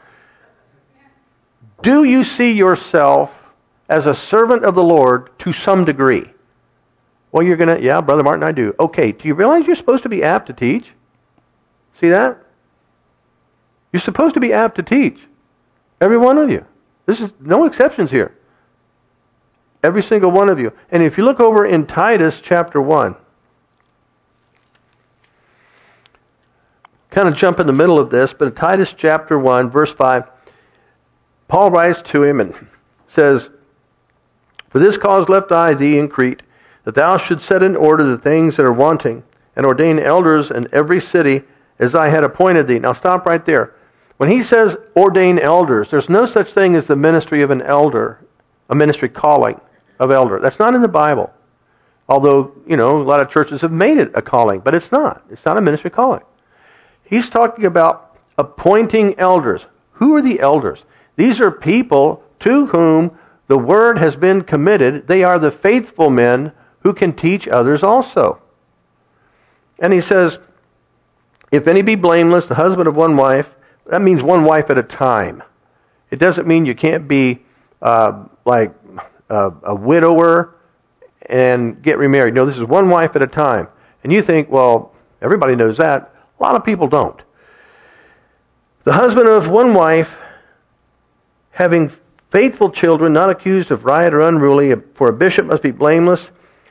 Do 1.83 2.05
you 2.05 2.23
see 2.23 2.53
yourself 2.53 3.35
as 3.89 4.07
a 4.07 4.15
servant 4.15 4.65
of 4.65 4.75
the 4.75 4.85
Lord 4.85 5.31
to 5.41 5.53
some 5.55 5.87
degree? 5.87 6.27
Well, 7.33 7.43
you're 7.43 7.57
going 7.57 7.75
to, 7.75 7.83
yeah, 7.83 8.03
Brother 8.03 8.23
Martin, 8.23 8.45
I 8.45 8.53
do. 8.53 8.75
Okay, 8.79 9.13
do 9.13 9.27
you 9.27 9.35
realize 9.35 9.67
you're 9.67 9.75
supposed 9.75 10.03
to 10.03 10.09
be 10.09 10.23
apt 10.23 10.49
to 10.49 10.53
teach? 10.53 10.93
See 11.99 12.11
that? 12.11 12.43
You're 13.93 14.01
supposed 14.01 14.35
to 14.35 14.41
be 14.41 14.53
apt 14.53 14.77
to 14.77 14.83
teach. 14.83 15.19
Every 16.01 16.19
one 16.19 16.37
of 16.37 16.51
you. 16.51 16.65
This 17.07 17.21
is 17.21 17.31
no 17.41 17.65
exceptions 17.65 18.11
here. 18.11 18.38
Every 19.83 20.03
single 20.03 20.31
one 20.31 20.49
of 20.49 20.59
you. 20.59 20.73
And 20.91 21.03
if 21.03 21.17
you 21.17 21.25
look 21.25 21.41
over 21.41 21.67
in 21.67 21.87
Titus 21.87 22.41
chapter 22.41 22.83
1, 22.83 23.15
kind 27.11 27.29
of 27.29 27.35
jump 27.35 27.61
in 27.61 27.67
the 27.67 27.73
middle 27.73 27.99
of 27.99 28.11
this, 28.11 28.33
but 28.33 28.49
in 28.49 28.55
Titus 28.55 28.93
chapter 28.97 29.39
1, 29.39 29.71
verse 29.71 29.93
5, 29.93 30.25
Paul 31.47 31.71
writes 31.71 32.03
to 32.11 32.25
him 32.25 32.41
and 32.41 32.55
says, 33.07 33.51
For 34.69 34.81
this 34.81 34.97
cause 34.97 35.29
left 35.29 35.53
I 35.53 35.75
thee 35.75 35.99
in 35.99 36.09
Crete, 36.09 36.43
that 36.85 36.95
thou 36.95 37.17
shouldst 37.17 37.47
set 37.47 37.63
in 37.63 37.77
order 37.77 38.03
the 38.03 38.19
things 38.19 38.57
that 38.57 38.67
are 38.67 38.73
wanting, 38.73 39.23
and 39.57 39.65
ordain 39.65 39.99
elders 39.99 40.51
in 40.51 40.69
every 40.73 41.01
city 41.01 41.43
as 41.79 41.95
I 41.95 42.09
had 42.09 42.25
appointed 42.25 42.67
thee. 42.67 42.79
Now 42.81 42.93
stop 42.93 43.27
right 43.27 43.45
there. 43.45 43.75
When 44.17 44.31
he 44.31 44.43
says 44.43 44.77
ordain 44.97 45.39
elders, 45.39 45.91
there's 45.91 46.09
no 46.09 46.27
such 46.27 46.51
thing 46.51 46.75
as 46.75 46.87
the 46.87 46.97
ministry 46.97 47.43
of 47.43 47.51
an 47.51 47.63
elder, 47.63 48.19
a 48.69 48.75
ministry 48.75 49.09
calling 49.09 49.61
of 49.99 50.11
elder. 50.11 50.41
That's 50.41 50.59
not 50.59 50.75
in 50.75 50.83
the 50.83 50.89
Bible. 50.89 51.33
Although, 52.09 52.55
you 52.67 52.77
know, 52.77 53.01
a 53.01 53.05
lot 53.05 53.21
of 53.21 53.31
churches 53.31 53.61
have 53.61 53.73
made 53.73 53.99
it 53.99 54.13
a 54.15 54.23
calling, 54.23 54.61
but 54.61 54.75
it's 54.75 54.91
not. 54.91 55.23
It's 55.31 55.45
not 55.45 55.59
a 55.59 55.61
ministry 55.61 55.91
calling. 55.91 56.23
He's 57.05 57.29
talking 57.29 57.67
about 57.67 58.19
appointing 58.39 59.19
elders. 59.19 59.65
Who 59.93 60.15
are 60.15 60.23
the 60.23 60.41
elders? 60.41 60.83
These 61.17 61.41
are 61.41 61.51
people 61.51 62.23
to 62.41 62.67
whom 62.67 63.19
the 63.49 63.59
word 63.59 63.99
has 63.99 64.17
been 64.17 64.43
committed. 64.43 65.07
They 65.07 65.25
are 65.25 65.39
the 65.39 65.51
faithful 65.51 66.11
men 66.11 66.53
who 66.81 66.95
can 66.95 67.13
teach 67.13 67.49
others 67.49 67.83
also. 67.83 68.41
And 69.79 69.93
he 69.93 70.01
says, 70.01 70.39
if 71.51 71.67
any 71.67 71.83
be 71.83 71.95
blameless, 71.95 72.47
the 72.47 72.55
husband 72.55 72.89
of 72.89 72.95
one 72.97 73.17
wife, 73.17 73.55
that 73.87 74.03
means 74.03 74.23
one 74.23 74.45
wife 74.45 74.71
at 74.71 74.79
a 74.79 74.83
time. 74.83 75.43
It 76.11 76.19
doesn't 76.19 76.47
mean 76.47 76.67
you 76.67 76.75
can't 76.75 77.09
be 77.09 77.43
uh, 77.81 78.25
like 78.45 78.78
uh, 79.31 79.51
a 79.63 79.75
widower 79.75 80.55
and 81.27 81.83
get 81.83 81.99
remarried. 81.99 82.35
No, 82.35 82.47
this 82.47 82.57
is 82.57 82.65
one 82.65 82.89
wife 82.89 83.17
at 83.17 83.23
a 83.23 83.27
time. 83.27 83.69
And 84.03 84.13
you 84.13 84.23
think, 84.23 84.51
well, 84.51 84.95
everybody 85.21 85.57
knows 85.57 85.77
that. 85.79 86.15
A 86.39 86.43
lot 86.43 86.55
of 86.55 86.65
people 86.65 86.87
don't. 86.87 87.21
The 88.85 88.93
husband 88.93 89.29
of 89.29 89.49
one 89.49 89.75
wife, 89.75 90.15
having 91.51 91.93
faithful 92.31 92.71
children, 92.71 93.13
not 93.13 93.29
accused 93.29 93.71
of 93.71 93.85
riot 93.85 94.15
or 94.15 94.21
unruly, 94.21 94.75
for 94.95 95.09
a 95.09 95.13
bishop 95.13 95.47
must 95.47 95.63
be 95.63 95.71
blameless, 95.71 96.31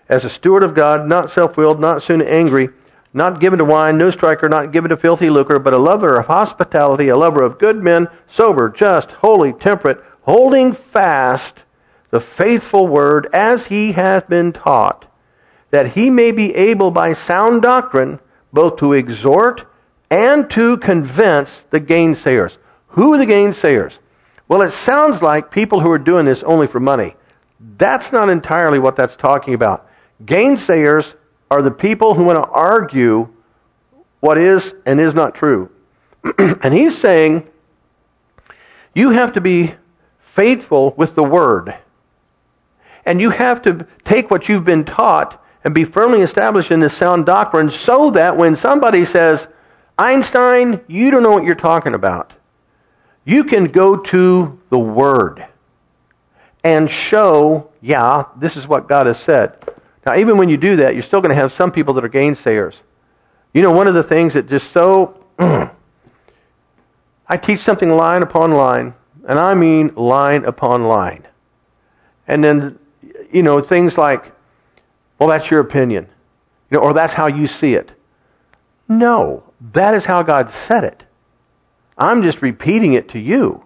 as 0.09 0.23
a 0.23 0.29
steward 0.29 0.63
of 0.63 0.73
God, 0.73 1.07
not 1.07 1.29
self 1.29 1.57
willed, 1.57 1.79
not 1.79 2.01
soon 2.01 2.21
angry, 2.21 2.69
not 3.13 3.39
given 3.39 3.59
to 3.59 3.65
wine, 3.65 3.97
no 3.97 4.09
striker, 4.09 4.47
not 4.47 4.71
given 4.71 4.89
to 4.89 4.97
filthy 4.97 5.29
lucre, 5.29 5.59
but 5.59 5.73
a 5.73 5.77
lover 5.77 6.17
of 6.17 6.25
hospitality, 6.25 7.09
a 7.09 7.17
lover 7.17 7.43
of 7.43 7.59
good 7.59 7.83
men, 7.83 8.07
sober, 8.27 8.69
just, 8.69 9.11
holy, 9.11 9.53
temperate, 9.53 10.01
holding 10.21 10.73
fast 10.73 11.63
the 12.09 12.19
faithful 12.19 12.87
word 12.87 13.27
as 13.33 13.65
he 13.65 13.91
hath 13.91 14.27
been 14.29 14.53
taught, 14.53 15.05
that 15.71 15.91
he 15.91 16.09
may 16.09 16.31
be 16.31 16.53
able 16.55 16.91
by 16.91 17.13
sound 17.13 17.61
doctrine 17.61 18.19
both 18.53 18.77
to 18.77 18.93
exhort 18.93 19.65
and 20.09 20.49
to 20.51 20.77
convince 20.77 21.49
the 21.69 21.81
gainsayers. 21.81 22.55
Who 22.89 23.13
are 23.13 23.17
the 23.17 23.25
gainsayers? 23.25 23.93
Well, 24.47 24.61
it 24.61 24.71
sounds 24.71 25.21
like 25.21 25.51
people 25.51 25.81
who 25.81 25.91
are 25.91 25.99
doing 25.99 26.25
this 26.25 26.43
only 26.43 26.67
for 26.67 26.79
money. 26.79 27.15
That's 27.77 28.11
not 28.11 28.29
entirely 28.29 28.79
what 28.79 28.95
that's 28.95 29.15
talking 29.15 29.53
about. 29.53 29.89
Gainsayers 30.23 31.13
are 31.51 31.61
the 31.61 31.71
people 31.71 32.13
who 32.13 32.23
want 32.23 32.41
to 32.41 32.49
argue 32.49 33.29
what 34.19 34.37
is 34.37 34.73
and 34.85 34.99
is 34.99 35.13
not 35.13 35.35
true. 35.35 35.69
and 36.37 36.73
he's 36.73 36.97
saying 36.97 37.47
you 38.93 39.11
have 39.11 39.33
to 39.33 39.41
be 39.41 39.73
faithful 40.19 40.93
with 40.97 41.13
the 41.13 41.23
word. 41.23 41.75
And 43.07 43.21
you 43.21 43.29
have 43.29 43.61
to 43.61 43.87
take 44.03 44.29
what 44.29 44.49
you've 44.49 44.65
been 44.65 44.83
taught 44.83 45.41
and 45.63 45.73
be 45.73 45.85
firmly 45.85 46.21
established 46.21 46.71
in 46.71 46.81
this 46.81 46.95
sound 46.95 47.25
doctrine 47.25 47.71
so 47.71 48.11
that 48.11 48.35
when 48.35 48.57
somebody 48.57 49.05
says, 49.05 49.47
Einstein, 49.97 50.81
you 50.87 51.09
don't 51.09 51.23
know 51.23 51.31
what 51.31 51.45
you're 51.45 51.55
talking 51.55 51.95
about, 51.95 52.33
you 53.23 53.45
can 53.45 53.63
go 53.63 53.95
to 53.95 54.59
the 54.69 54.77
Word 54.77 55.45
and 56.65 56.91
show, 56.91 57.71
yeah, 57.81 58.25
this 58.35 58.57
is 58.57 58.67
what 58.67 58.89
God 58.89 59.07
has 59.07 59.17
said. 59.19 59.57
Now, 60.05 60.17
even 60.17 60.37
when 60.37 60.49
you 60.49 60.57
do 60.57 60.75
that, 60.75 60.93
you're 60.93 61.01
still 61.01 61.21
going 61.21 61.33
to 61.33 61.41
have 61.41 61.53
some 61.53 61.71
people 61.71 61.93
that 61.93 62.03
are 62.03 62.09
gainsayers. 62.09 62.73
You 63.53 63.61
know, 63.61 63.71
one 63.71 63.87
of 63.87 63.93
the 63.93 64.03
things 64.03 64.33
that 64.33 64.49
just 64.49 64.69
so. 64.73 65.23
I 65.39 67.37
teach 67.37 67.61
something 67.61 67.89
line 67.89 68.21
upon 68.21 68.51
line, 68.51 68.93
and 69.25 69.39
I 69.39 69.53
mean 69.53 69.93
line 69.95 70.43
upon 70.43 70.83
line. 70.83 71.25
And 72.27 72.43
then, 72.43 72.79
you 73.31 73.43
know, 73.43 73.61
things 73.61 73.97
like, 73.97 74.33
well, 75.19 75.29
that's 75.29 75.49
your 75.49 75.61
opinion, 75.61 76.07
you 76.69 76.77
know, 76.77 76.83
or 76.83 76.93
that's 76.93 77.13
how 77.13 77.27
you 77.27 77.47
see 77.47 77.75
it. 77.75 77.91
No, 78.87 79.43
that 79.73 79.93
is 79.93 80.05
how 80.05 80.23
God 80.23 80.53
said 80.53 80.83
it. 80.83 81.03
I'm 81.97 82.23
just 82.23 82.41
repeating 82.41 82.93
it 82.93 83.09
to 83.09 83.19
you. 83.19 83.63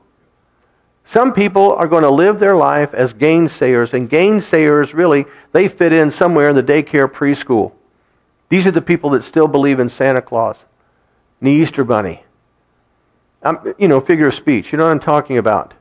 Some 1.06 1.34
people 1.34 1.74
are 1.74 1.88
going 1.88 2.04
to 2.04 2.10
live 2.10 2.40
their 2.40 2.56
life 2.56 2.94
as 2.94 3.14
gainsayers, 3.14 3.94
and 3.94 4.10
gainsayers 4.10 4.94
really, 4.94 5.26
they 5.52 5.68
fit 5.68 5.92
in 5.92 6.10
somewhere 6.10 6.50
in 6.50 6.56
the 6.56 6.64
daycare 6.64 7.12
preschool. 7.12 7.74
These 8.48 8.68
are 8.68 8.72
the 8.72 8.82
people 8.82 9.10
that 9.12 9.26
still 9.26 9.48
believe 9.48 9.80
in 9.80 9.90
Santa 9.90 10.22
Claus, 10.22 10.58
and 11.40 11.48
the 11.48 11.52
Easter 11.52 11.84
Bunny. 11.84 12.24
Um, 13.44 13.74
you 13.78 13.88
know, 13.88 14.00
figure 14.00 14.28
of 14.28 14.36
speech. 14.36 14.72
You 14.72 14.78
know 14.78 14.86
what 14.86 14.92
I'm 14.92 15.00
talking 15.00 15.38
about. 15.38 15.74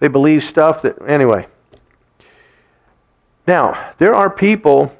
They 0.00 0.08
believe 0.08 0.42
stuff 0.44 0.82
that, 0.82 0.96
anyway. 1.06 1.46
Now, 3.46 3.92
there 3.98 4.14
are 4.14 4.30
people, 4.30 4.92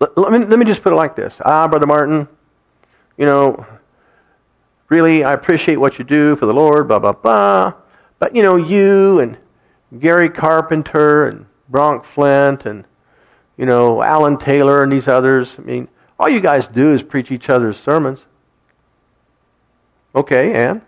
let, 0.00 0.16
let, 0.16 0.32
me, 0.32 0.38
let 0.38 0.58
me 0.58 0.64
just 0.64 0.82
put 0.82 0.92
it 0.92 0.96
like 0.96 1.14
this. 1.14 1.34
Ah, 1.44 1.68
Brother 1.68 1.86
Martin, 1.86 2.26
you 3.16 3.26
know, 3.26 3.66
really, 4.88 5.24
I 5.24 5.34
appreciate 5.34 5.76
what 5.76 5.98
you 5.98 6.04
do 6.04 6.36
for 6.36 6.46
the 6.46 6.54
Lord, 6.54 6.88
blah, 6.88 6.98
blah, 6.98 7.12
blah. 7.12 7.74
But, 8.18 8.34
you 8.34 8.42
know, 8.42 8.56
you 8.56 9.20
and 9.20 9.36
Gary 10.00 10.30
Carpenter 10.30 11.28
and 11.28 11.46
Bronk 11.68 12.04
Flint 12.04 12.64
and, 12.66 12.84
you 13.56 13.66
know, 13.66 14.02
Alan 14.02 14.38
Taylor 14.38 14.82
and 14.82 14.90
these 14.90 15.08
others, 15.08 15.54
I 15.58 15.62
mean, 15.62 15.88
all 16.18 16.28
you 16.28 16.40
guys 16.40 16.66
do 16.66 16.92
is 16.94 17.02
preach 17.02 17.30
each 17.30 17.50
other's 17.50 17.78
sermons. 17.78 18.20
Okay, 20.14 20.54
and? 20.54 20.80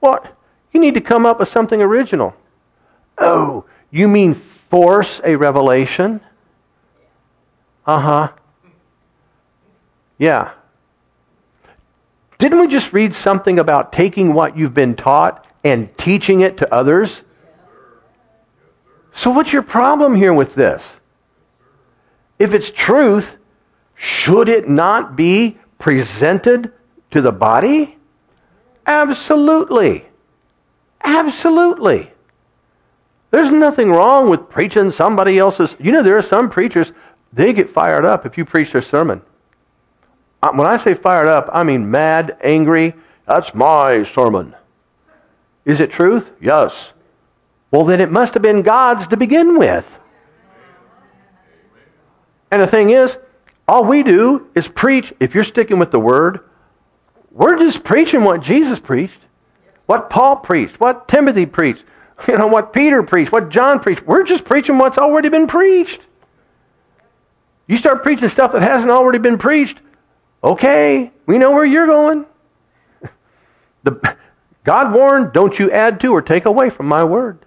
What? 0.00 0.36
You 0.72 0.80
need 0.80 0.94
to 0.94 1.00
come 1.00 1.26
up 1.26 1.38
with 1.38 1.48
something 1.48 1.80
original. 1.80 2.34
Oh, 3.18 3.64
you 3.90 4.08
mean 4.08 4.34
force 4.34 5.20
a 5.24 5.36
revelation? 5.36 6.20
Uh 7.86 7.98
huh. 7.98 8.28
Yeah. 10.18 10.52
Didn't 12.38 12.60
we 12.60 12.68
just 12.68 12.92
read 12.92 13.14
something 13.14 13.58
about 13.58 13.92
taking 13.92 14.32
what 14.32 14.56
you've 14.56 14.74
been 14.74 14.94
taught 14.94 15.46
and 15.64 15.96
teaching 15.98 16.40
it 16.40 16.58
to 16.58 16.72
others? 16.72 17.22
So, 19.12 19.30
what's 19.30 19.52
your 19.52 19.62
problem 19.62 20.14
here 20.14 20.32
with 20.32 20.54
this? 20.54 20.86
If 22.38 22.54
it's 22.54 22.70
truth, 22.70 23.34
should 23.96 24.48
it 24.48 24.68
not 24.68 25.16
be 25.16 25.58
presented 25.78 26.72
to 27.10 27.20
the 27.20 27.32
body? 27.32 27.96
Absolutely. 28.86 30.04
Absolutely. 31.02 32.12
There's 33.30 33.50
nothing 33.50 33.90
wrong 33.90 34.30
with 34.30 34.48
preaching 34.48 34.90
somebody 34.90 35.38
else's. 35.38 35.74
You 35.78 35.92
know, 35.92 36.02
there 36.02 36.16
are 36.16 36.22
some 36.22 36.48
preachers, 36.48 36.92
they 37.32 37.52
get 37.52 37.70
fired 37.70 38.04
up 38.04 38.24
if 38.24 38.38
you 38.38 38.44
preach 38.44 38.72
their 38.72 38.82
sermon. 38.82 39.20
When 40.40 40.66
I 40.66 40.76
say 40.76 40.94
fired 40.94 41.26
up, 41.26 41.50
I 41.52 41.62
mean 41.64 41.90
mad, 41.90 42.38
angry. 42.42 42.94
That's 43.26 43.54
my 43.54 44.04
sermon. 44.04 44.54
Is 45.64 45.80
it 45.80 45.92
truth? 45.92 46.32
Yes. 46.40 46.92
Well, 47.70 47.84
then 47.84 48.00
it 48.00 48.10
must 48.10 48.34
have 48.34 48.42
been 48.42 48.62
God's 48.62 49.08
to 49.08 49.16
begin 49.16 49.58
with. 49.58 49.98
And 52.50 52.62
the 52.62 52.66
thing 52.66 52.90
is, 52.90 53.18
all 53.66 53.84
we 53.84 54.02
do 54.02 54.48
is 54.54 54.66
preach. 54.66 55.12
If 55.20 55.34
you're 55.34 55.44
sticking 55.44 55.78
with 55.78 55.90
the 55.90 56.00
Word, 56.00 56.40
we're 57.30 57.58
just 57.58 57.84
preaching 57.84 58.24
what 58.24 58.40
Jesus 58.40 58.80
preached, 58.80 59.18
what 59.84 60.08
Paul 60.08 60.36
preached, 60.36 60.80
what 60.80 61.08
Timothy 61.08 61.44
preached, 61.44 61.84
you 62.28 62.36
know, 62.36 62.46
what 62.46 62.72
Peter 62.72 63.02
preached, 63.02 63.30
what 63.30 63.48
John 63.48 63.80
preached. 63.80 64.02
We're 64.02 64.24
just 64.24 64.44
preaching 64.44 64.78
what's 64.78 64.98
already 64.98 65.28
been 65.28 65.46
preached. 65.46 66.00
You 67.66 67.76
start 67.76 68.02
preaching 68.02 68.28
stuff 68.28 68.52
that 68.52 68.62
hasn't 68.62 68.90
already 68.90 69.18
been 69.18 69.38
preached, 69.38 69.78
Okay, 70.42 71.10
we 71.26 71.38
know 71.38 71.50
where 71.52 71.64
you're 71.64 71.86
going. 71.86 72.24
The, 73.84 74.16
God 74.64 74.92
warned, 74.92 75.32
don't 75.32 75.56
you 75.56 75.70
add 75.70 76.00
to 76.00 76.12
or 76.12 76.20
take 76.20 76.46
away 76.46 76.68
from 76.68 76.86
my 76.86 77.04
word. 77.04 77.38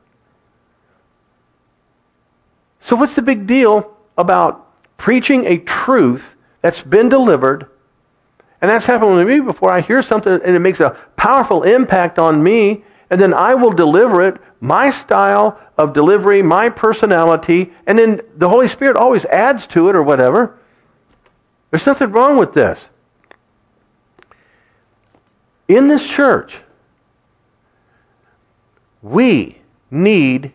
So, 2.80 2.96
what's 2.96 3.14
the 3.16 3.22
big 3.22 3.46
deal 3.46 3.96
about 4.18 4.66
preaching 4.98 5.46
a 5.46 5.58
truth 5.58 6.24
that's 6.62 6.82
been 6.82 7.10
delivered? 7.10 7.70
And 8.62 8.72
that's 8.72 8.86
happened 8.86 9.20
to 9.20 9.26
me 9.26 9.42
before. 9.42 9.72
I 9.72 9.82
hear 9.82 10.02
something 10.02 10.32
and 10.32 10.56
it 10.56 10.60
makes 10.60 10.80
a 10.80 10.98
powerful 11.18 11.64
impact 11.64 12.18
on 12.18 12.42
me, 12.42 12.86
and 13.12 13.20
then 13.20 13.34
I 13.34 13.54
will 13.56 13.72
deliver 13.72 14.22
it, 14.22 14.42
my 14.62 14.90
style 14.90 15.60
of 15.78 15.94
delivery, 15.94 16.42
my 16.42 16.70
personality, 16.70 17.74
and 17.86 18.00
then 18.00 18.22
the 18.38 18.48
Holy 18.48 18.70
Spirit 18.70 18.96
always 18.96 19.26
adds 19.26 19.68
to 19.68 19.90
it 19.90 19.98
or 19.98 20.02
whatever. 20.02 20.58
There's 21.70 21.86
nothing 21.86 22.10
wrong 22.12 22.38
with 22.38 22.54
this. 22.54 22.80
In 25.68 25.90
this 25.90 26.08
church, 26.08 26.58
we 29.02 29.60
need 29.90 30.54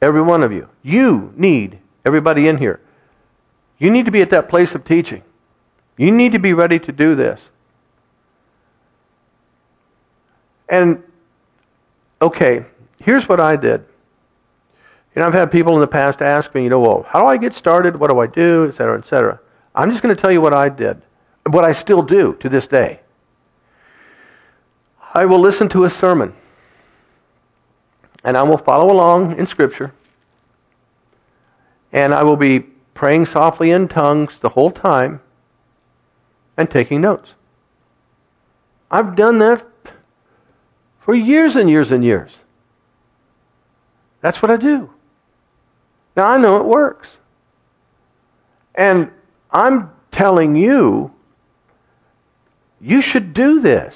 every 0.00 0.22
one 0.22 0.42
of 0.42 0.50
you. 0.50 0.68
You 0.82 1.32
need 1.36 1.78
everybody 2.04 2.48
in 2.48 2.56
here. 2.56 2.80
You 3.78 3.90
need 3.90 4.06
to 4.06 4.10
be 4.10 4.22
at 4.22 4.30
that 4.30 4.48
place 4.48 4.74
of 4.74 4.84
teaching. 4.84 5.22
You 5.96 6.10
need 6.10 6.32
to 6.32 6.40
be 6.40 6.52
ready 6.52 6.80
to 6.80 6.90
do 6.90 7.14
this. 7.14 7.40
And, 10.68 11.04
okay, 12.22 12.64
here's 13.00 13.28
what 13.28 13.40
I 13.40 13.56
did. 13.56 13.84
You 15.14 15.20
know, 15.20 15.26
I've 15.26 15.34
had 15.34 15.52
people 15.52 15.74
in 15.74 15.80
the 15.80 15.86
past 15.86 16.22
ask 16.22 16.54
me, 16.54 16.62
you 16.62 16.70
know, 16.70 16.80
well, 16.80 17.04
how 17.06 17.20
do 17.20 17.26
I 17.26 17.36
get 17.36 17.52
started? 17.52 17.96
What 17.96 18.10
do 18.10 18.18
I 18.20 18.26
do? 18.26 18.68
Et 18.68 18.74
cetera, 18.74 18.98
et 18.98 19.06
cetera. 19.06 19.40
I'm 19.74 19.90
just 19.90 20.02
going 20.02 20.14
to 20.14 20.20
tell 20.20 20.32
you 20.32 20.40
what 20.40 20.54
I 20.54 20.68
did, 20.68 21.02
what 21.50 21.64
I 21.64 21.72
still 21.72 22.02
do 22.02 22.34
to 22.40 22.48
this 22.48 22.66
day. 22.66 23.00
I 25.14 25.26
will 25.26 25.40
listen 25.40 25.68
to 25.70 25.84
a 25.84 25.90
sermon, 25.90 26.32
and 28.24 28.36
I 28.36 28.42
will 28.42 28.56
follow 28.56 28.90
along 28.90 29.38
in 29.38 29.46
Scripture, 29.46 29.92
and 31.92 32.14
I 32.14 32.22
will 32.22 32.36
be 32.36 32.60
praying 32.94 33.26
softly 33.26 33.72
in 33.72 33.88
tongues 33.88 34.38
the 34.40 34.48
whole 34.48 34.70
time 34.70 35.20
and 36.56 36.70
taking 36.70 37.02
notes. 37.02 37.34
I've 38.90 39.16
done 39.16 39.38
that 39.40 39.66
for 41.02 41.14
years 41.14 41.56
and 41.56 41.68
years 41.68 41.90
and 41.90 42.04
years. 42.04 42.30
That's 44.20 44.40
what 44.40 44.50
I 44.50 44.56
do. 44.56 44.90
Now 46.16 46.26
I 46.26 46.38
know 46.38 46.58
it 46.58 46.64
works. 46.64 47.10
And 48.74 49.10
I'm 49.50 49.90
telling 50.12 50.56
you, 50.56 51.12
you 52.80 53.02
should 53.02 53.34
do 53.34 53.60
this. 53.60 53.94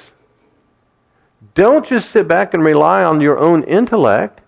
Don't 1.55 1.87
just 1.87 2.11
sit 2.11 2.29
back 2.29 2.55
and 2.55 2.63
rely 2.63 3.05
on 3.05 3.21
your 3.21 3.39
own 3.39 3.63
intellect. 3.65 4.41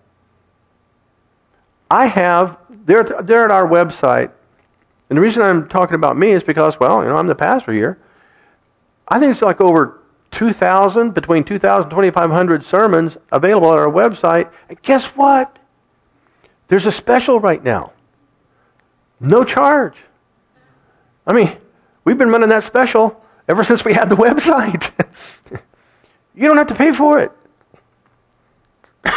I 1.89 2.05
have, 2.05 2.57
they're, 2.85 3.03
they're 3.23 3.45
at 3.45 3.51
our 3.51 3.67
website. 3.67 4.31
And 5.09 5.17
the 5.17 5.21
reason 5.21 5.41
I'm 5.41 5.67
talking 5.69 5.95
about 5.95 6.17
me 6.17 6.31
is 6.31 6.43
because, 6.43 6.79
well, 6.79 7.01
you 7.01 7.09
know, 7.09 7.17
I'm 7.17 7.27
the 7.27 7.35
pastor 7.35 7.73
here. 7.73 7.97
I 9.07 9.19
think 9.19 9.31
it's 9.31 9.41
like 9.41 9.59
over 9.59 9.98
2,000, 10.31 11.13
between 11.13 11.43
2,000 11.43 11.83
and 11.83 11.91
2,500 11.91 12.63
sermons 12.63 13.17
available 13.31 13.69
on 13.69 13.79
our 13.79 13.87
website. 13.87 14.51
And 14.69 14.81
guess 14.81 15.05
what? 15.07 15.57
There's 16.67 16.85
a 16.85 16.91
special 16.91 17.39
right 17.39 17.63
now. 17.63 17.93
No 19.19 19.43
charge. 19.43 19.95
I 21.25 21.33
mean, 21.33 21.57
we've 22.03 22.17
been 22.17 22.29
running 22.29 22.49
that 22.49 22.63
special 22.63 23.21
ever 23.47 23.63
since 23.63 23.83
we 23.83 23.93
had 23.93 24.09
the 24.09 24.15
website. 24.27 24.91
you 26.35 26.47
don't 26.47 26.57
have 26.57 26.67
to 26.67 26.75
pay 26.75 26.91
for 26.91 27.19
it. 27.19 27.31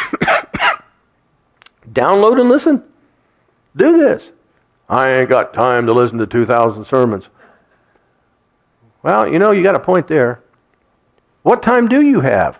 Download 1.92 2.40
and 2.40 2.48
listen. 2.48 2.82
Do 3.76 3.98
this. 3.98 4.22
I 4.88 5.12
ain't 5.12 5.28
got 5.30 5.54
time 5.54 5.86
to 5.86 5.92
listen 5.92 6.18
to 6.18 6.26
2,000 6.26 6.84
sermons. 6.84 7.28
Well, 9.02 9.30
you 9.30 9.38
know, 9.38 9.50
you 9.50 9.62
got 9.62 9.74
a 9.74 9.80
point 9.80 10.06
there. 10.08 10.42
What 11.42 11.62
time 11.62 11.88
do 11.88 12.02
you 12.02 12.20
have? 12.20 12.58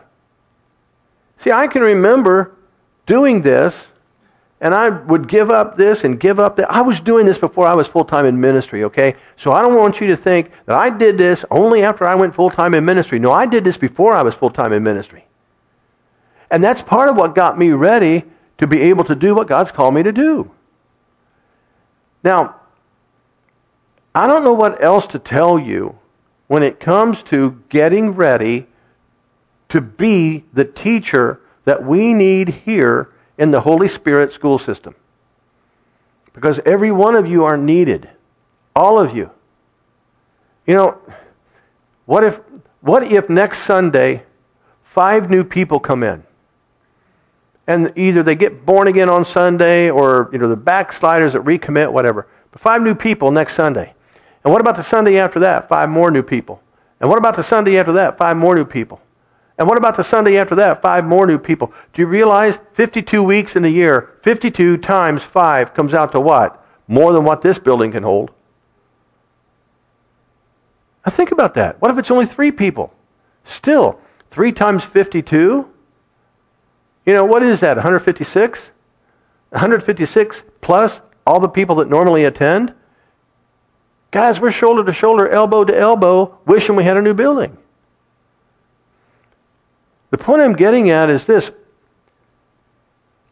See, 1.38 1.50
I 1.52 1.66
can 1.66 1.82
remember 1.82 2.56
doing 3.06 3.42
this 3.42 3.86
and 4.60 4.74
I 4.74 4.90
would 4.90 5.26
give 5.26 5.50
up 5.50 5.76
this 5.76 6.04
and 6.04 6.20
give 6.20 6.38
up 6.38 6.54
that. 6.56 6.70
I 6.70 6.82
was 6.82 7.00
doing 7.00 7.26
this 7.26 7.36
before 7.36 7.66
I 7.66 7.74
was 7.74 7.88
full 7.88 8.04
time 8.04 8.26
in 8.26 8.40
ministry, 8.40 8.84
okay? 8.84 9.16
So 9.36 9.50
I 9.50 9.60
don't 9.60 9.74
want 9.74 10.00
you 10.00 10.06
to 10.06 10.16
think 10.16 10.52
that 10.66 10.76
I 10.76 10.88
did 10.88 11.18
this 11.18 11.44
only 11.50 11.82
after 11.82 12.06
I 12.06 12.14
went 12.14 12.32
full 12.32 12.48
time 12.48 12.74
in 12.74 12.84
ministry. 12.84 13.18
No, 13.18 13.32
I 13.32 13.44
did 13.44 13.64
this 13.64 13.76
before 13.76 14.12
I 14.12 14.22
was 14.22 14.36
full 14.36 14.50
time 14.50 14.72
in 14.72 14.84
ministry. 14.84 15.26
And 16.48 16.62
that's 16.62 16.80
part 16.80 17.08
of 17.08 17.16
what 17.16 17.34
got 17.34 17.58
me 17.58 17.70
ready 17.70 18.24
to 18.58 18.68
be 18.68 18.82
able 18.82 19.02
to 19.04 19.16
do 19.16 19.34
what 19.34 19.48
God's 19.48 19.72
called 19.72 19.94
me 19.94 20.04
to 20.04 20.12
do. 20.12 20.48
Now, 22.22 22.60
I 24.14 24.28
don't 24.28 24.44
know 24.44 24.52
what 24.52 24.84
else 24.84 25.08
to 25.08 25.18
tell 25.18 25.58
you 25.58 25.98
when 26.46 26.62
it 26.62 26.78
comes 26.78 27.22
to 27.24 27.60
getting 27.68 28.10
ready 28.12 28.68
to 29.72 29.80
be 29.80 30.44
the 30.52 30.66
teacher 30.66 31.40
that 31.64 31.82
we 31.82 32.12
need 32.12 32.48
here 32.50 33.10
in 33.38 33.50
the 33.50 33.60
Holy 33.60 33.88
Spirit 33.88 34.30
school 34.32 34.58
system. 34.58 34.94
Because 36.34 36.60
every 36.66 36.92
one 36.92 37.14
of 37.14 37.26
you 37.26 37.44
are 37.44 37.56
needed. 37.56 38.08
All 38.76 39.00
of 39.00 39.16
you. 39.16 39.30
You 40.66 40.74
know, 40.74 40.98
what 42.04 42.22
if 42.22 42.38
what 42.82 43.02
if 43.02 43.30
next 43.30 43.62
Sunday 43.62 44.24
five 44.84 45.30
new 45.30 45.42
people 45.42 45.80
come 45.80 46.02
in? 46.02 46.22
And 47.66 47.92
either 47.96 48.22
they 48.22 48.34
get 48.34 48.66
born 48.66 48.88
again 48.88 49.08
on 49.08 49.24
Sunday 49.24 49.88
or 49.88 50.28
you 50.32 50.38
know 50.38 50.48
the 50.48 50.56
backsliders 50.56 51.32
that 51.32 51.44
recommit, 51.44 51.90
whatever. 51.90 52.28
But 52.50 52.60
five 52.60 52.82
new 52.82 52.94
people 52.94 53.30
next 53.30 53.54
Sunday. 53.54 53.94
And 54.44 54.52
what 54.52 54.60
about 54.60 54.76
the 54.76 54.82
Sunday 54.82 55.18
after 55.18 55.40
that? 55.40 55.70
Five 55.70 55.88
more 55.88 56.10
new 56.10 56.22
people. 56.22 56.62
And 57.00 57.08
what 57.08 57.18
about 57.18 57.36
the 57.36 57.42
Sunday 57.42 57.78
after 57.78 57.92
that? 57.92 58.18
Five 58.18 58.36
more 58.36 58.54
new 58.54 58.66
people. 58.66 59.00
And 59.62 59.68
what 59.68 59.78
about 59.78 59.96
the 59.96 60.02
Sunday 60.02 60.38
after 60.38 60.56
that? 60.56 60.82
Five 60.82 61.04
more 61.04 61.24
new 61.24 61.38
people. 61.38 61.72
Do 61.94 62.02
you 62.02 62.08
realize 62.08 62.58
52 62.74 63.22
weeks 63.22 63.54
in 63.54 63.64
a 63.64 63.68
year, 63.68 64.18
52 64.24 64.78
times 64.78 65.22
5 65.22 65.72
comes 65.72 65.94
out 65.94 66.10
to 66.10 66.20
what? 66.20 66.66
More 66.88 67.12
than 67.12 67.22
what 67.22 67.42
this 67.42 67.60
building 67.60 67.92
can 67.92 68.02
hold. 68.02 68.32
Now 71.06 71.12
think 71.12 71.30
about 71.30 71.54
that. 71.54 71.80
What 71.80 71.92
if 71.92 71.98
it's 71.98 72.10
only 72.10 72.26
three 72.26 72.50
people? 72.50 72.92
Still, 73.44 74.00
3 74.32 74.50
times 74.50 74.82
52? 74.82 75.68
You 77.06 77.14
know, 77.14 77.24
what 77.24 77.44
is 77.44 77.60
that? 77.60 77.76
156? 77.76 78.58
156 79.50 80.42
plus 80.60 81.00
all 81.24 81.38
the 81.38 81.48
people 81.48 81.76
that 81.76 81.88
normally 81.88 82.24
attend? 82.24 82.74
Guys, 84.10 84.40
we're 84.40 84.50
shoulder 84.50 84.82
to 84.82 84.92
shoulder, 84.92 85.28
elbow 85.28 85.62
to 85.62 85.78
elbow, 85.78 86.36
wishing 86.46 86.74
we 86.74 86.82
had 86.82 86.96
a 86.96 87.02
new 87.02 87.14
building. 87.14 87.56
The 90.12 90.18
point 90.18 90.42
I'm 90.42 90.52
getting 90.52 90.90
at 90.90 91.08
is 91.08 91.24
this. 91.24 91.50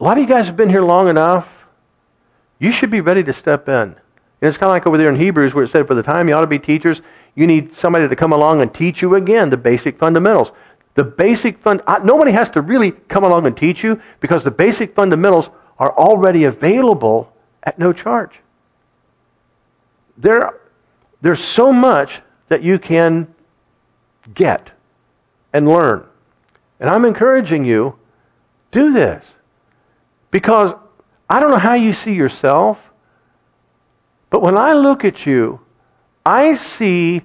A 0.00 0.02
lot 0.02 0.16
of 0.16 0.22
you 0.22 0.28
guys 0.28 0.46
have 0.46 0.56
been 0.56 0.70
here 0.70 0.80
long 0.80 1.08
enough. 1.08 1.46
You 2.58 2.72
should 2.72 2.90
be 2.90 3.02
ready 3.02 3.22
to 3.22 3.34
step 3.34 3.68
in. 3.68 3.74
And 3.74 3.96
it's 4.40 4.56
kind 4.56 4.70
of 4.70 4.72
like 4.72 4.86
over 4.86 4.96
there 4.96 5.10
in 5.10 5.20
Hebrews 5.20 5.52
where 5.52 5.64
it 5.64 5.70
said, 5.70 5.86
for 5.86 5.94
the 5.94 6.02
time 6.02 6.26
you 6.26 6.34
ought 6.34 6.40
to 6.40 6.46
be 6.46 6.58
teachers, 6.58 7.02
you 7.34 7.46
need 7.46 7.76
somebody 7.76 8.08
to 8.08 8.16
come 8.16 8.32
along 8.32 8.62
and 8.62 8.72
teach 8.72 9.02
you 9.02 9.16
again 9.16 9.50
the 9.50 9.58
basic 9.58 9.98
fundamentals. 9.98 10.52
The 10.94 11.04
basic 11.04 11.58
fund, 11.58 11.82
nobody 12.02 12.32
has 12.32 12.48
to 12.50 12.62
really 12.62 12.92
come 12.92 13.24
along 13.24 13.46
and 13.46 13.54
teach 13.54 13.84
you 13.84 14.00
because 14.20 14.42
the 14.42 14.50
basic 14.50 14.94
fundamentals 14.94 15.50
are 15.78 15.94
already 15.98 16.44
available 16.44 17.30
at 17.62 17.78
no 17.78 17.92
charge. 17.92 18.40
There, 20.16 20.58
there's 21.20 21.44
so 21.44 21.74
much 21.74 22.22
that 22.48 22.62
you 22.62 22.78
can 22.78 23.34
get 24.32 24.70
and 25.52 25.68
learn. 25.68 26.06
And 26.80 26.88
I'm 26.88 27.04
encouraging 27.04 27.64
you, 27.64 27.98
do 28.72 28.90
this. 28.92 29.24
Because 30.30 30.72
I 31.28 31.38
don't 31.38 31.50
know 31.50 31.58
how 31.58 31.74
you 31.74 31.92
see 31.92 32.14
yourself, 32.14 32.78
but 34.30 34.42
when 34.42 34.56
I 34.56 34.72
look 34.72 35.04
at 35.04 35.26
you, 35.26 35.60
I 36.24 36.54
see 36.54 37.22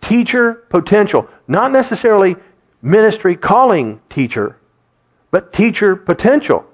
teacher 0.00 0.54
potential. 0.70 1.28
Not 1.48 1.72
necessarily 1.72 2.36
ministry 2.80 3.36
calling 3.36 4.00
teacher, 4.08 4.58
but 5.30 5.52
teacher 5.52 5.96
potential. 5.96 6.66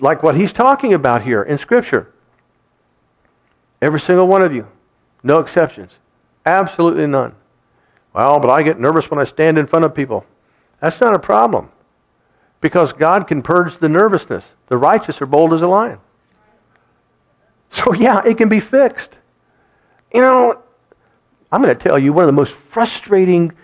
Like 0.00 0.22
what 0.22 0.34
he's 0.34 0.52
talking 0.52 0.94
about 0.94 1.22
here 1.22 1.42
in 1.42 1.58
Scripture. 1.58 2.12
Every 3.80 4.00
single 4.00 4.26
one 4.26 4.42
of 4.42 4.52
you. 4.52 4.66
No 5.22 5.38
exceptions. 5.38 5.92
Absolutely 6.44 7.06
none. 7.06 7.34
Well, 8.12 8.40
but 8.40 8.50
I 8.50 8.62
get 8.62 8.78
nervous 8.78 9.10
when 9.10 9.20
I 9.20 9.24
stand 9.24 9.58
in 9.58 9.66
front 9.66 9.84
of 9.84 9.94
people. 9.94 10.26
That's 10.84 11.00
not 11.00 11.14
a 11.14 11.18
problem. 11.18 11.70
Because 12.60 12.92
God 12.92 13.26
can 13.26 13.40
purge 13.40 13.78
the 13.78 13.88
nervousness. 13.88 14.44
The 14.66 14.76
righteous 14.76 15.22
are 15.22 15.26
bold 15.26 15.54
as 15.54 15.62
a 15.62 15.66
lion. 15.66 15.98
So, 17.70 17.94
yeah, 17.94 18.20
it 18.22 18.36
can 18.36 18.50
be 18.50 18.60
fixed. 18.60 19.08
You 20.12 20.20
know, 20.20 20.58
I'm 21.50 21.62
going 21.62 21.74
to 21.74 21.82
tell 21.82 21.98
you 21.98 22.12
one 22.12 22.24
of 22.24 22.28
the 22.28 22.34
most 22.34 22.52
frustrating 22.52 23.54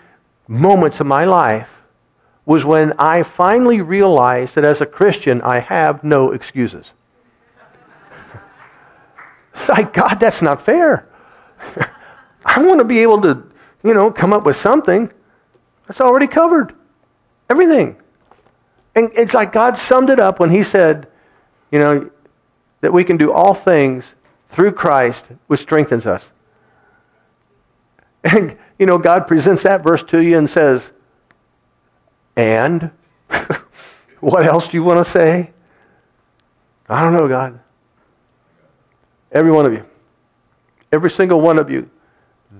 moments 0.47 0.99
of 0.99 1.05
my 1.05 1.25
life 1.25 1.69
was 2.47 2.65
when 2.65 2.93
I 2.97 3.21
finally 3.21 3.81
realized 3.81 4.55
that 4.55 4.65
as 4.65 4.81
a 4.81 4.87
Christian, 4.87 5.43
I 5.43 5.59
have 5.59 6.03
no 6.03 6.31
excuses. 6.31 6.87
like, 9.69 9.93
God, 9.93 10.15
that's 10.15 10.41
not 10.41 10.65
fair. 10.65 11.07
I 12.43 12.63
want 12.63 12.79
to 12.79 12.83
be 12.83 12.97
able 13.03 13.21
to, 13.21 13.43
you 13.83 13.93
know, 13.93 14.09
come 14.09 14.33
up 14.33 14.43
with 14.43 14.55
something 14.55 15.11
that's 15.87 16.01
already 16.01 16.25
covered. 16.25 16.73
Everything. 17.51 17.97
And 18.95 19.11
it's 19.13 19.33
like 19.33 19.51
God 19.51 19.77
summed 19.77 20.09
it 20.09 20.21
up 20.21 20.39
when 20.39 20.49
He 20.49 20.63
said, 20.63 21.09
you 21.69 21.79
know, 21.79 22.09
that 22.79 22.93
we 22.93 23.03
can 23.03 23.17
do 23.17 23.33
all 23.33 23.53
things 23.53 24.05
through 24.51 24.71
Christ, 24.71 25.25
which 25.47 25.59
strengthens 25.59 26.05
us. 26.05 26.25
And, 28.23 28.57
you 28.79 28.85
know, 28.85 28.97
God 28.97 29.27
presents 29.27 29.63
that 29.63 29.83
verse 29.83 30.01
to 30.03 30.19
you 30.19 30.37
and 30.37 30.49
says, 30.49 30.93
and? 32.37 32.89
what 34.21 34.45
else 34.45 34.69
do 34.69 34.77
you 34.77 34.83
want 34.83 35.05
to 35.05 35.11
say? 35.11 35.51
I 36.87 37.03
don't 37.03 37.11
know, 37.11 37.27
God. 37.27 37.59
Every 39.33 39.51
one 39.51 39.65
of 39.65 39.73
you. 39.73 39.85
Every 40.93 41.11
single 41.11 41.41
one 41.41 41.59
of 41.59 41.69
you. 41.69 41.89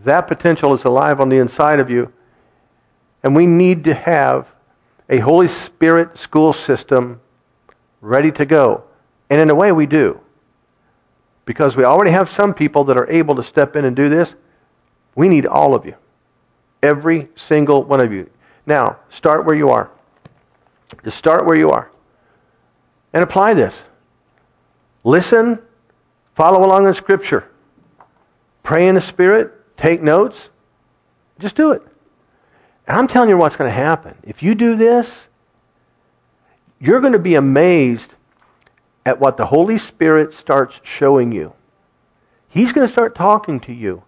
That 0.04 0.28
potential 0.28 0.74
is 0.74 0.84
alive 0.84 1.22
on 1.22 1.30
the 1.30 1.38
inside 1.38 1.80
of 1.80 1.90
you. 1.90 2.12
And 3.24 3.34
we 3.34 3.46
need 3.46 3.86
to 3.86 3.94
have 3.94 4.51
a 5.12 5.20
Holy 5.20 5.50
Spirit 5.50 6.18
school 6.18 6.54
system 6.54 7.20
ready 8.00 8.32
to 8.32 8.46
go. 8.46 8.86
And 9.30 9.42
in 9.42 9.50
a 9.50 9.56
way, 9.56 9.72
we 9.74 9.86
do. 9.86 10.20
Because 11.46 11.76
we 11.76 11.84
already 11.84 12.12
have 12.12 12.32
some 12.32 12.54
people 12.54 12.86
that 12.86 12.98
are 12.98 13.10
able 13.10 13.36
to 13.36 13.44
step 13.44 13.76
in 13.76 13.84
and 13.84 13.96
do 13.96 14.08
this. 14.08 14.34
We 15.16 15.28
need 15.28 15.46
all 15.46 15.76
of 15.76 15.86
you. 15.86 15.96
Every 16.82 17.28
single 17.36 17.84
one 17.84 18.00
of 18.00 18.14
you. 18.14 18.30
Now, 18.66 18.98
start 19.10 19.46
where 19.46 19.56
you 19.56 19.70
are. 19.70 19.92
Just 21.04 21.18
start 21.18 21.46
where 21.46 21.58
you 21.58 21.72
are. 21.72 21.92
And 23.14 23.22
apply 23.22 23.54
this. 23.54 23.80
Listen, 25.04 25.60
follow 26.36 26.66
along 26.66 26.88
in 26.88 26.94
Scripture. 26.94 27.50
Pray 28.64 28.88
in 28.88 28.96
the 28.96 29.02
Spirit, 29.02 29.52
take 29.78 30.02
notes. 30.02 30.38
Just 31.40 31.56
do 31.56 31.72
it. 31.72 31.82
And 32.88 32.98
I'm 32.98 33.08
telling 33.08 33.30
you 33.30 33.38
what's 33.38 33.56
going 33.56 33.70
to 33.70 33.76
happen. 33.76 34.16
If 34.24 34.44
you 34.44 34.56
do 34.56 34.76
this, 34.76 35.28
you're 36.80 37.00
going 37.00 37.14
to 37.14 37.20
be 37.20 37.36
amazed 37.36 38.14
at 39.06 39.20
what 39.20 39.38
the 39.38 39.46
Holy 39.46 39.78
Spirit 39.78 40.34
starts 40.34 40.80
showing 40.84 41.32
you. 41.32 41.54
He's 42.50 42.74
going 42.74 42.86
to 42.86 42.92
start 42.92 43.16
talking 43.16 43.60
to 43.62 43.74
you. 43.74 44.04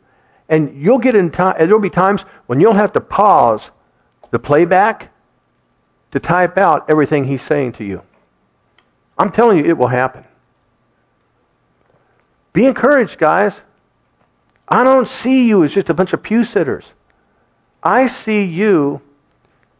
And 0.49 0.81
you'll 0.81 0.99
get 0.99 1.15
in 1.15 1.31
time, 1.31 1.55
there'll 1.57 1.79
be 1.79 1.89
times 1.89 2.21
when 2.47 2.59
you'll 2.59 2.73
have 2.73 2.93
to 2.93 3.01
pause 3.01 3.71
the 4.31 4.39
playback 4.39 5.11
to 6.11 6.19
type 6.19 6.57
out 6.57 6.89
everything 6.89 7.25
he's 7.25 7.41
saying 7.41 7.73
to 7.73 7.83
you. 7.83 8.01
I'm 9.17 9.31
telling 9.31 9.57
you, 9.57 9.65
it 9.65 9.77
will 9.77 9.87
happen. 9.87 10.25
Be 12.51 12.65
encouraged, 12.65 13.17
guys. 13.17 13.53
I 14.67 14.83
don't 14.83 15.07
see 15.07 15.47
you 15.47 15.63
as 15.63 15.73
just 15.73 15.89
a 15.89 15.93
bunch 15.93 16.13
of 16.13 16.21
pew 16.21 16.43
sitters. 16.43 16.85
I 17.83 18.07
see 18.07 18.43
you 18.43 19.01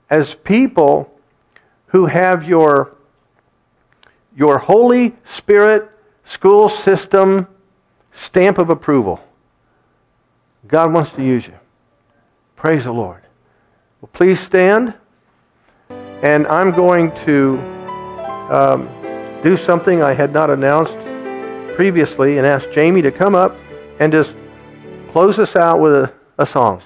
as 0.09 0.35
people 0.35 1.09
who 1.87 2.05
have 2.05 2.43
your, 2.43 2.95
your 4.35 4.57
Holy 4.57 5.15
Spirit 5.23 5.89
school 6.25 6.67
system 6.69 7.47
stamp 8.11 8.57
of 8.57 8.69
approval. 8.69 9.19
God 10.67 10.93
wants 10.93 11.11
to 11.13 11.23
use 11.23 11.45
you. 11.45 11.53
Praise 12.55 12.83
the 12.83 12.91
Lord. 12.91 13.21
Well, 14.01 14.09
please 14.13 14.39
stand. 14.39 14.93
And 16.21 16.47
I'm 16.47 16.71
going 16.71 17.11
to 17.25 17.57
um, 18.49 18.89
do 19.43 19.57
something 19.57 20.01
I 20.01 20.13
had 20.13 20.31
not 20.31 20.49
announced 20.49 20.95
previously 21.75 22.37
and 22.37 22.47
ask 22.47 22.69
Jamie 22.71 23.01
to 23.01 23.11
come 23.11 23.35
up 23.35 23.57
and 23.99 24.11
just 24.11 24.35
close 25.11 25.39
us 25.39 25.55
out 25.55 25.79
with 25.79 25.93
a, 25.93 26.13
a 26.37 26.45
song. 26.45 26.81